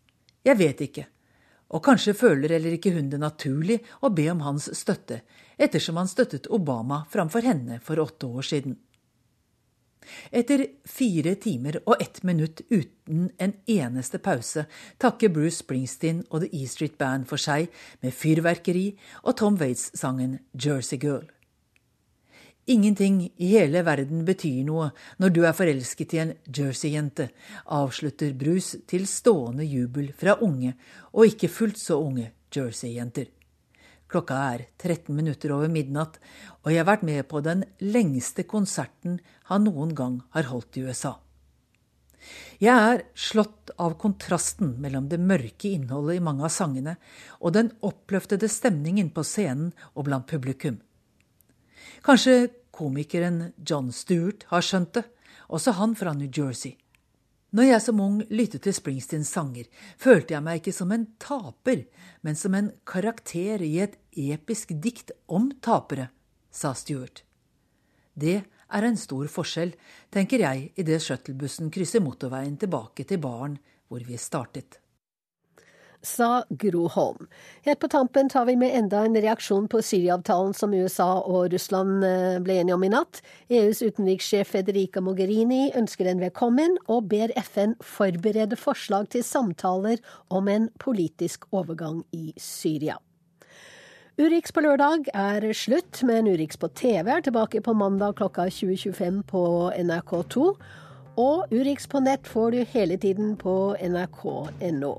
[0.45, 1.07] Jeg vet ikke.
[1.73, 5.23] Og kanskje føler heller ikke hun det naturlig å be om hans støtte,
[5.57, 8.77] ettersom han støttet Obama framfor henne for åtte år siden.
[10.35, 14.65] Etter fire timer og ett minutt uten en eneste pause
[14.99, 17.71] takker Bruce Springsteen og The E Street Band for seg
[18.03, 18.89] med fyrverkeri
[19.23, 21.25] og Tom Waits-sangen Jersey Girl.
[22.65, 24.87] Ingenting i hele verden betyr noe
[25.19, 27.27] når du er forelsket i en Jersey-jente,
[27.75, 30.71] avslutter Bruce til stående jubel fra unge
[31.11, 33.27] og ikke fullt så unge Jersey-jenter.
[34.07, 36.19] Klokka er 13 minutter over midnatt,
[36.63, 40.85] og jeg har vært med på den lengste konserten han noen gang har holdt i
[40.87, 41.17] USA.
[42.63, 46.95] Jeg er slått av kontrasten mellom det mørke innholdet i mange av sangene
[47.41, 50.79] og den oppløftede stemningen på scenen og blant publikum.
[52.01, 55.03] Kanskje komikeren John Stewart har skjønt det,
[55.53, 56.73] også han fra New Jersey.
[57.53, 59.67] Når jeg som ung lyttet til Springsteens sanger,
[60.01, 61.83] følte jeg meg ikke som en taper,
[62.25, 66.09] men som en karakter i et episk dikt om tapere,
[66.49, 67.21] sa Stewart.
[68.13, 69.75] Det er en stor forskjell,
[70.09, 74.79] tenker jeg idet shuttlebussen krysser motorveien tilbake til baren hvor vi startet
[76.03, 77.27] sa Gro Holm.
[77.65, 82.03] Helt på tampen tar vi med enda en reaksjon på Syria-avtalen som USA og Russland
[82.07, 83.23] eh, ble enige om i natt.
[83.49, 90.51] EUs utenrikssjef Federica Mogherini ønsker den velkommen, og ber FN forberede forslag til samtaler om
[90.51, 92.99] en politisk overgang i Syria.
[94.19, 99.23] Urix på lørdag er slutt, men Urix på TV er tilbake på mandag klokka 20.25
[99.31, 99.41] på
[99.73, 100.51] NRK2.
[101.17, 104.93] Og Urix på nett får du hele tiden på nrk.no.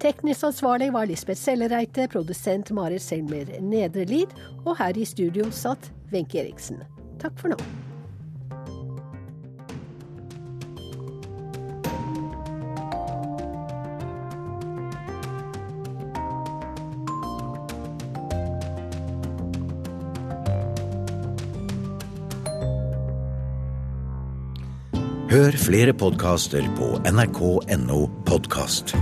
[0.00, 4.36] Teknisk ansvarlig var Lisbeth Sellereite, produsent Marit Selmer Nedrelid,
[4.66, 6.84] og her i studio satt Wenche Eriksen.
[7.22, 7.60] Takk for nå.
[25.36, 28.94] Hør flere podkaster på nrk.no podkast.